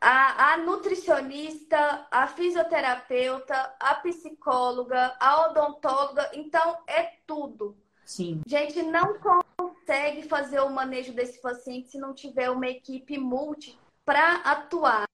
a, 0.00 0.52
a, 0.52 0.56
nutricionista, 0.56 2.06
a 2.10 2.26
fisioterapeuta, 2.26 3.74
a 3.78 3.94
psicóloga, 3.96 5.14
a 5.20 5.48
odontóloga, 5.48 6.30
então 6.32 6.78
é 6.86 7.02
tudo. 7.26 7.76
Sim. 8.04 8.40
A 8.46 8.48
gente 8.48 8.82
não 8.82 9.18
consegue 9.18 10.22
fazer 10.22 10.60
o 10.60 10.70
manejo 10.70 11.12
desse 11.12 11.40
paciente 11.40 11.90
se 11.90 11.98
não 11.98 12.14
tiver 12.14 12.50
uma 12.50 12.66
equipe 12.66 13.18
multi 13.18 13.78
para 14.04 14.36
atuar. 14.36 15.04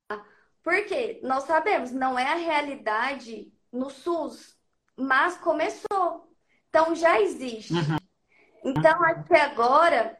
Porque 0.62 1.20
nós 1.22 1.44
sabemos, 1.44 1.92
não 1.92 2.18
é 2.18 2.32
a 2.32 2.36
realidade 2.36 3.52
no 3.72 3.90
SUS, 3.90 4.56
mas 4.96 5.36
começou. 5.36 6.32
Então 6.68 6.94
já 6.94 7.20
existe. 7.20 7.74
Uhum. 7.74 7.96
Então, 8.64 9.04
até 9.04 9.42
agora 9.42 10.18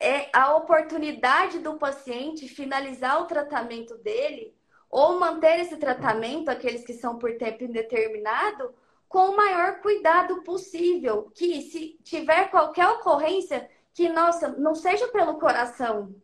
é 0.00 0.28
a 0.32 0.54
oportunidade 0.54 1.58
do 1.58 1.74
paciente 1.74 2.48
finalizar 2.48 3.20
o 3.20 3.26
tratamento 3.26 3.96
dele 3.98 4.54
ou 4.90 5.18
manter 5.18 5.60
esse 5.60 5.76
tratamento, 5.76 6.48
aqueles 6.48 6.84
que 6.84 6.94
são 6.94 7.18
por 7.18 7.36
tempo 7.36 7.64
indeterminado, 7.64 8.72
com 9.08 9.30
o 9.30 9.36
maior 9.36 9.80
cuidado 9.80 10.42
possível. 10.42 11.30
Que 11.34 11.62
se 11.62 11.98
tiver 12.02 12.50
qualquer 12.50 12.88
ocorrência, 12.88 13.68
que, 13.92 14.08
nossa, 14.08 14.48
não 14.48 14.74
seja 14.74 15.08
pelo 15.08 15.38
coração. 15.38 16.14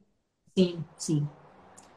Sim, 0.57 0.85
sim, 0.97 1.29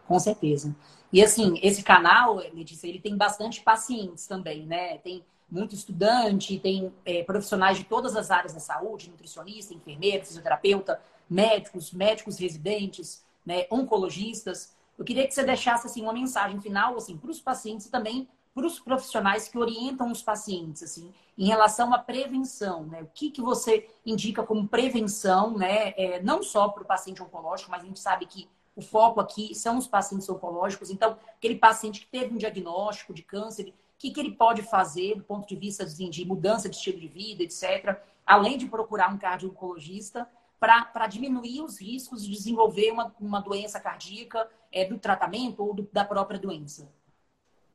com 0.07 0.19
certeza. 0.19 0.75
E 1.13 1.23
assim, 1.23 1.57
esse 1.63 1.83
canal, 1.83 2.35
Letícia, 2.35 2.87
ele 2.87 2.99
tem 2.99 3.15
bastante 3.15 3.61
pacientes 3.61 4.27
também, 4.27 4.65
né? 4.65 4.97
Tem 4.97 5.23
muito 5.49 5.73
estudante, 5.73 6.59
tem 6.59 6.93
é, 7.05 7.23
profissionais 7.23 7.77
de 7.77 7.85
todas 7.85 8.15
as 8.15 8.29
áreas 8.29 8.53
da 8.53 8.59
saúde, 8.59 9.09
nutricionista, 9.09 9.73
enfermeiro, 9.73 10.25
fisioterapeuta, 10.25 10.99
médicos, 11.29 11.91
médicos 11.91 12.37
residentes, 12.37 13.23
né, 13.45 13.65
oncologistas. 13.71 14.73
Eu 14.97 15.05
queria 15.05 15.27
que 15.27 15.33
você 15.33 15.43
deixasse 15.43 15.87
assim 15.87 16.01
uma 16.01 16.13
mensagem 16.13 16.59
final 16.59 16.95
assim 16.95 17.17
para 17.17 17.31
os 17.31 17.39
pacientes 17.39 17.87
e 17.87 17.91
também 17.91 18.27
para 18.53 18.65
os 18.65 18.79
profissionais 18.79 19.47
que 19.47 19.57
orientam 19.57 20.11
os 20.11 20.23
pacientes 20.23 20.81
assim 20.83 21.13
em 21.37 21.45
relação 21.45 21.93
à 21.93 21.99
prevenção, 21.99 22.87
né? 22.87 23.03
O 23.03 23.09
que 23.13 23.29
que 23.29 23.41
você 23.41 23.87
indica 24.03 24.41
como 24.41 24.67
prevenção, 24.67 25.55
né? 25.55 25.89
É, 25.95 26.21
não 26.23 26.41
só 26.41 26.67
para 26.69 26.81
o 26.81 26.85
paciente 26.85 27.21
oncológico, 27.21 27.69
mas 27.69 27.83
a 27.83 27.85
gente 27.85 27.99
sabe 27.99 28.25
que 28.25 28.49
o 28.75 28.81
foco 28.81 29.19
aqui 29.19 29.53
são 29.53 29.77
os 29.77 29.87
pacientes 29.87 30.27
oncológicos. 30.29 30.89
Então, 30.89 31.17
aquele 31.37 31.55
paciente 31.55 32.01
que 32.01 32.07
teve 32.07 32.33
um 32.33 32.37
diagnóstico 32.37 33.13
de 33.13 33.21
câncer, 33.21 33.69
o 33.69 33.73
que, 33.99 34.11
que 34.11 34.19
ele 34.19 34.31
pode 34.31 34.63
fazer 34.63 35.15
do 35.15 35.23
ponto 35.23 35.47
de 35.47 35.55
vista 35.55 35.83
assim, 35.83 36.09
de 36.09 36.25
mudança 36.25 36.67
de 36.69 36.75
estilo 36.75 36.99
de 36.99 37.07
vida, 37.07 37.43
etc., 37.43 37.99
além 38.25 38.57
de 38.57 38.67
procurar 38.67 39.13
um 39.13 39.17
cardio-oncologista, 39.17 40.27
para 40.59 41.07
diminuir 41.07 41.61
os 41.61 41.79
riscos 41.79 42.23
de 42.23 42.31
desenvolver 42.31 42.91
uma, 42.91 43.15
uma 43.19 43.41
doença 43.41 43.79
cardíaca 43.79 44.49
é, 44.71 44.85
do 44.85 44.97
tratamento 44.97 45.63
ou 45.63 45.73
do, 45.73 45.89
da 45.91 46.03
própria 46.03 46.39
doença? 46.39 46.91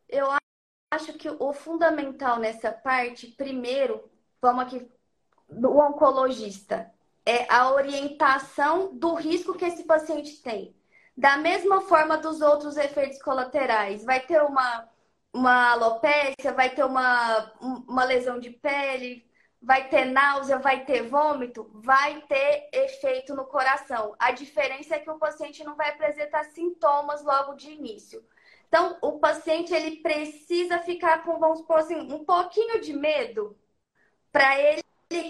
Eu 0.09 0.27
acho 0.92 1.12
que 1.14 1.29
o 1.29 1.53
fundamental 1.53 2.38
nessa 2.38 2.71
parte, 2.71 3.29
primeiro, 3.29 4.03
vamos 4.40 4.64
aqui, 4.64 4.90
do 5.49 5.79
oncologista, 5.79 6.92
é 7.25 7.51
a 7.53 7.73
orientação 7.73 8.95
do 8.95 9.14
risco 9.14 9.55
que 9.55 9.64
esse 9.64 9.85
paciente 9.85 10.42
tem. 10.42 10.75
Da 11.16 11.37
mesma 11.37 11.83
forma 11.83 12.16
dos 12.16 12.40
outros 12.40 12.77
efeitos 12.77 13.23
colaterais. 13.23 14.05
Vai 14.05 14.21
ter 14.21 14.42
uma 14.42 14.88
uma 15.33 15.71
alopécia, 15.73 16.53
vai 16.55 16.71
ter 16.71 16.85
uma, 16.85 17.53
uma 17.61 18.05
lesão 18.05 18.38
de 18.38 18.51
pele, 18.51 19.25
vai 19.62 19.88
ter 19.88 20.07
náusea, 20.07 20.59
vai 20.59 20.85
ter 20.85 21.03
vômito, 21.03 21.70
vai 21.72 22.20
ter 22.22 22.68
efeito 22.72 23.35
no 23.35 23.44
coração. 23.44 24.14
A 24.18 24.33
diferença 24.33 24.96
é 24.96 24.98
que 24.98 25.11
o 25.11 25.18
paciente 25.18 25.62
não 25.62 25.77
vai 25.77 25.90
apresentar 25.90 26.44
sintomas 26.46 27.22
logo 27.22 27.55
de 27.55 27.70
início. 27.70 28.25
Então, 28.68 28.98
o 29.01 29.18
paciente 29.18 29.72
ele 29.72 29.96
precisa 29.98 30.79
ficar 30.81 31.22
com, 31.25 31.38
vamos 31.38 31.59
supor 31.59 31.79
assim, 31.79 31.94
um 32.12 32.25
pouquinho 32.25 32.81
de 32.81 32.92
medo 32.92 33.57
para 34.33 34.59
ele 34.59 34.83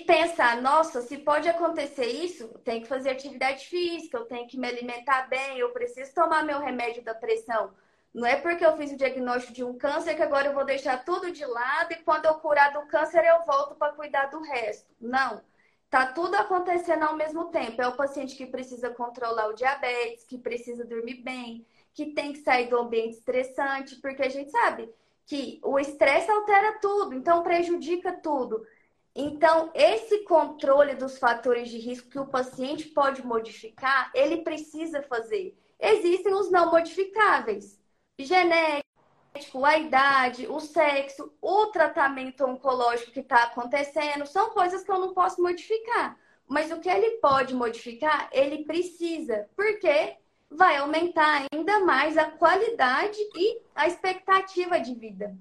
pensar, 0.06 0.62
nossa, 0.62 1.02
se 1.02 1.18
pode 1.18 1.48
acontecer 1.48 2.06
isso, 2.06 2.44
eu 2.44 2.58
tenho 2.60 2.82
que 2.82 2.88
fazer 2.88 3.10
atividade 3.10 3.66
física, 3.66 4.16
eu 4.16 4.26
tenho 4.26 4.46
que 4.46 4.56
me 4.56 4.68
alimentar 4.68 5.28
bem, 5.28 5.58
eu 5.58 5.70
preciso 5.72 6.14
tomar 6.14 6.44
meu 6.44 6.60
remédio 6.60 7.02
da 7.02 7.14
pressão. 7.14 7.74
Não 8.14 8.26
é 8.26 8.36
porque 8.36 8.64
eu 8.64 8.76
fiz 8.76 8.92
o 8.92 8.96
diagnóstico 8.96 9.54
de 9.54 9.64
um 9.64 9.76
câncer 9.78 10.14
que 10.14 10.22
agora 10.22 10.48
eu 10.48 10.52
vou 10.52 10.66
deixar 10.66 11.02
tudo 11.02 11.30
de 11.30 11.44
lado 11.46 11.92
e 11.92 12.02
quando 12.02 12.26
eu 12.26 12.34
curar 12.34 12.72
do 12.72 12.86
câncer 12.86 13.24
eu 13.24 13.42
volto 13.44 13.74
para 13.74 13.94
cuidar 13.94 14.26
do 14.26 14.42
resto. 14.42 14.90
Não. 15.00 15.42
Tá 15.88 16.06
tudo 16.06 16.34
acontecendo 16.36 17.04
ao 17.04 17.16
mesmo 17.16 17.46
tempo. 17.46 17.80
É 17.80 17.88
o 17.88 17.96
paciente 17.96 18.36
que 18.36 18.46
precisa 18.46 18.90
controlar 18.90 19.48
o 19.48 19.54
diabetes, 19.54 20.24
que 20.24 20.38
precisa 20.38 20.84
dormir 20.84 21.22
bem, 21.22 21.66
que 21.94 22.12
tem 22.12 22.32
que 22.32 22.40
sair 22.40 22.68
do 22.68 22.78
ambiente 22.78 23.16
estressante, 23.16 23.96
porque 23.96 24.22
a 24.22 24.28
gente 24.28 24.50
sabe 24.50 24.90
que 25.26 25.60
o 25.62 25.78
estresse 25.78 26.30
altera 26.30 26.78
tudo, 26.80 27.14
então 27.14 27.42
prejudica 27.42 28.12
tudo. 28.12 28.66
Então, 29.14 29.70
esse 29.74 30.24
controle 30.24 30.94
dos 30.94 31.18
fatores 31.18 31.68
de 31.68 31.78
risco 31.78 32.08
que 32.08 32.18
o 32.18 32.26
paciente 32.26 32.88
pode 32.88 33.24
modificar, 33.24 34.10
ele 34.14 34.38
precisa 34.38 35.02
fazer. 35.02 35.54
Existem 35.78 36.32
os 36.34 36.50
não 36.50 36.70
modificáveis 36.70 37.81
genético, 38.18 39.64
a 39.64 39.78
idade, 39.78 40.46
o 40.46 40.60
sexo, 40.60 41.32
o 41.40 41.66
tratamento 41.66 42.44
oncológico 42.44 43.12
que 43.12 43.20
está 43.20 43.44
acontecendo, 43.44 44.26
são 44.26 44.50
coisas 44.50 44.82
que 44.84 44.90
eu 44.90 44.98
não 44.98 45.14
posso 45.14 45.42
modificar. 45.42 46.18
Mas 46.48 46.70
o 46.70 46.80
que 46.80 46.88
ele 46.88 47.18
pode 47.18 47.54
modificar, 47.54 48.28
ele 48.32 48.64
precisa, 48.64 49.48
porque 49.56 50.16
vai 50.50 50.76
aumentar 50.76 51.46
ainda 51.52 51.80
mais 51.80 52.18
a 52.18 52.30
qualidade 52.30 53.18
e 53.34 53.62
a 53.74 53.86
expectativa 53.86 54.78
de 54.78 54.94
vida. 54.94 55.36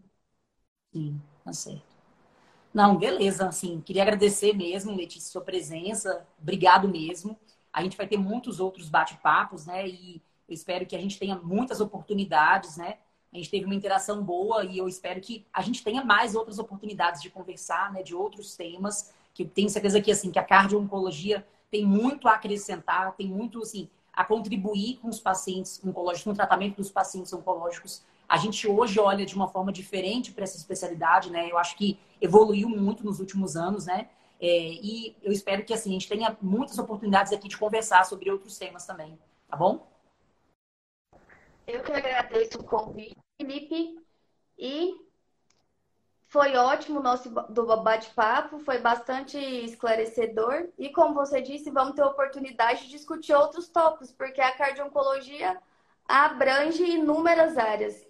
Sim, 0.93 1.21
tá 1.43 1.53
certo. 1.53 1.91
Não, 2.73 2.97
beleza, 2.97 3.47
assim, 3.47 3.81
queria 3.81 4.03
agradecer 4.03 4.53
mesmo, 4.53 4.95
Letícia, 4.95 5.31
sua 5.31 5.41
presença, 5.41 6.25
obrigado 6.41 6.87
mesmo. 6.87 7.37
A 7.73 7.83
gente 7.83 7.97
vai 7.97 8.07
ter 8.07 8.17
muitos 8.17 8.59
outros 8.59 8.89
bate-papos, 8.89 9.65
né? 9.65 9.87
E 9.87 10.21
eu 10.51 10.53
espero 10.53 10.85
que 10.85 10.95
a 10.95 10.99
gente 10.99 11.17
tenha 11.17 11.37
muitas 11.37 11.79
oportunidades, 11.79 12.75
né? 12.75 12.97
A 13.33 13.37
gente 13.37 13.49
teve 13.49 13.65
uma 13.65 13.73
interação 13.73 14.21
boa 14.21 14.65
e 14.65 14.77
eu 14.77 14.87
espero 14.87 15.21
que 15.21 15.45
a 15.53 15.61
gente 15.61 15.81
tenha 15.81 16.03
mais 16.03 16.35
outras 16.35 16.59
oportunidades 16.59 17.21
de 17.21 17.29
conversar, 17.29 17.93
né? 17.93 18.03
De 18.03 18.13
outros 18.13 18.53
temas, 18.57 19.13
que 19.33 19.45
tenho 19.45 19.69
certeza 19.69 20.01
que, 20.01 20.11
assim, 20.11 20.29
que 20.29 20.37
a 20.37 20.43
cardio-oncologia 20.43 21.47
tem 21.71 21.85
muito 21.85 22.27
a 22.27 22.33
acrescentar, 22.33 23.15
tem 23.15 23.29
muito, 23.29 23.61
assim, 23.61 23.89
a 24.11 24.25
contribuir 24.25 24.97
com 24.97 25.07
os 25.07 25.21
pacientes 25.21 25.79
oncológicos, 25.85 26.25
no 26.25 26.35
tratamento 26.35 26.75
dos 26.75 26.91
pacientes 26.91 27.31
oncológicos. 27.31 28.03
A 28.27 28.35
gente 28.35 28.67
hoje 28.67 28.99
olha 28.99 29.25
de 29.25 29.33
uma 29.33 29.47
forma 29.47 29.71
diferente 29.71 30.33
para 30.33 30.43
essa 30.43 30.57
especialidade, 30.57 31.31
né? 31.31 31.49
Eu 31.49 31.57
acho 31.57 31.77
que 31.77 31.97
evoluiu 32.19 32.67
muito 32.67 33.05
nos 33.05 33.21
últimos 33.21 33.55
anos, 33.55 33.85
né? 33.85 34.09
É, 34.41 34.73
e 34.73 35.15
eu 35.23 35.31
espero 35.31 35.63
que 35.63 35.73
assim, 35.73 35.91
a 35.91 35.93
gente 35.93 36.09
tenha 36.09 36.37
muitas 36.41 36.77
oportunidades 36.77 37.31
aqui 37.31 37.47
de 37.47 37.57
conversar 37.57 38.03
sobre 38.05 38.29
outros 38.29 38.57
temas 38.57 38.85
também, 38.85 39.17
tá 39.47 39.55
bom? 39.55 39.90
Eu 41.71 41.81
que 41.83 41.93
agradeço 41.93 42.59
o 42.59 42.65
convite, 42.65 43.15
Felipe, 43.39 43.97
e 44.57 44.93
foi 46.27 46.57
ótimo 46.57 46.99
o 46.99 47.03
nosso 47.03 47.29
bate-papo, 47.29 48.59
foi 48.59 48.79
bastante 48.79 49.37
esclarecedor. 49.37 50.67
E 50.77 50.89
como 50.89 51.13
você 51.13 51.41
disse, 51.41 51.71
vamos 51.71 51.95
ter 51.95 52.03
oportunidade 52.03 52.81
de 52.81 52.89
discutir 52.89 53.33
outros 53.33 53.69
tópicos, 53.69 54.11
porque 54.11 54.41
a 54.41 54.51
cardio-oncologia 54.51 55.57
abrange 56.05 56.83
inúmeras 56.83 57.57
áreas. 57.57 58.05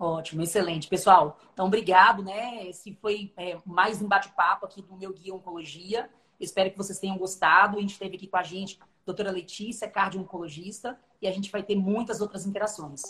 Ótimo, 0.00 0.42
excelente. 0.42 0.88
Pessoal, 0.88 1.38
então 1.52 1.66
obrigado, 1.66 2.24
né? 2.24 2.66
Esse 2.66 2.92
foi 2.96 3.32
é, 3.36 3.56
mais 3.64 4.02
um 4.02 4.08
bate-papo 4.08 4.66
aqui 4.66 4.82
do 4.82 4.96
meu 4.96 5.12
Guia 5.12 5.32
Oncologia. 5.32 6.10
Espero 6.40 6.70
que 6.70 6.78
vocês 6.78 6.98
tenham 6.98 7.18
gostado. 7.18 7.76
A 7.76 7.80
gente 7.80 7.92
esteve 7.92 8.16
aqui 8.16 8.26
com 8.26 8.36
a 8.36 8.42
gente, 8.42 8.78
doutora 9.04 9.30
Letícia, 9.30 9.88
cardio-oncologista, 9.88 10.98
e 11.20 11.28
a 11.28 11.32
gente 11.32 11.50
vai 11.50 11.62
ter 11.62 11.76
muitas 11.76 12.20
outras 12.20 12.46
interações. 12.46 13.02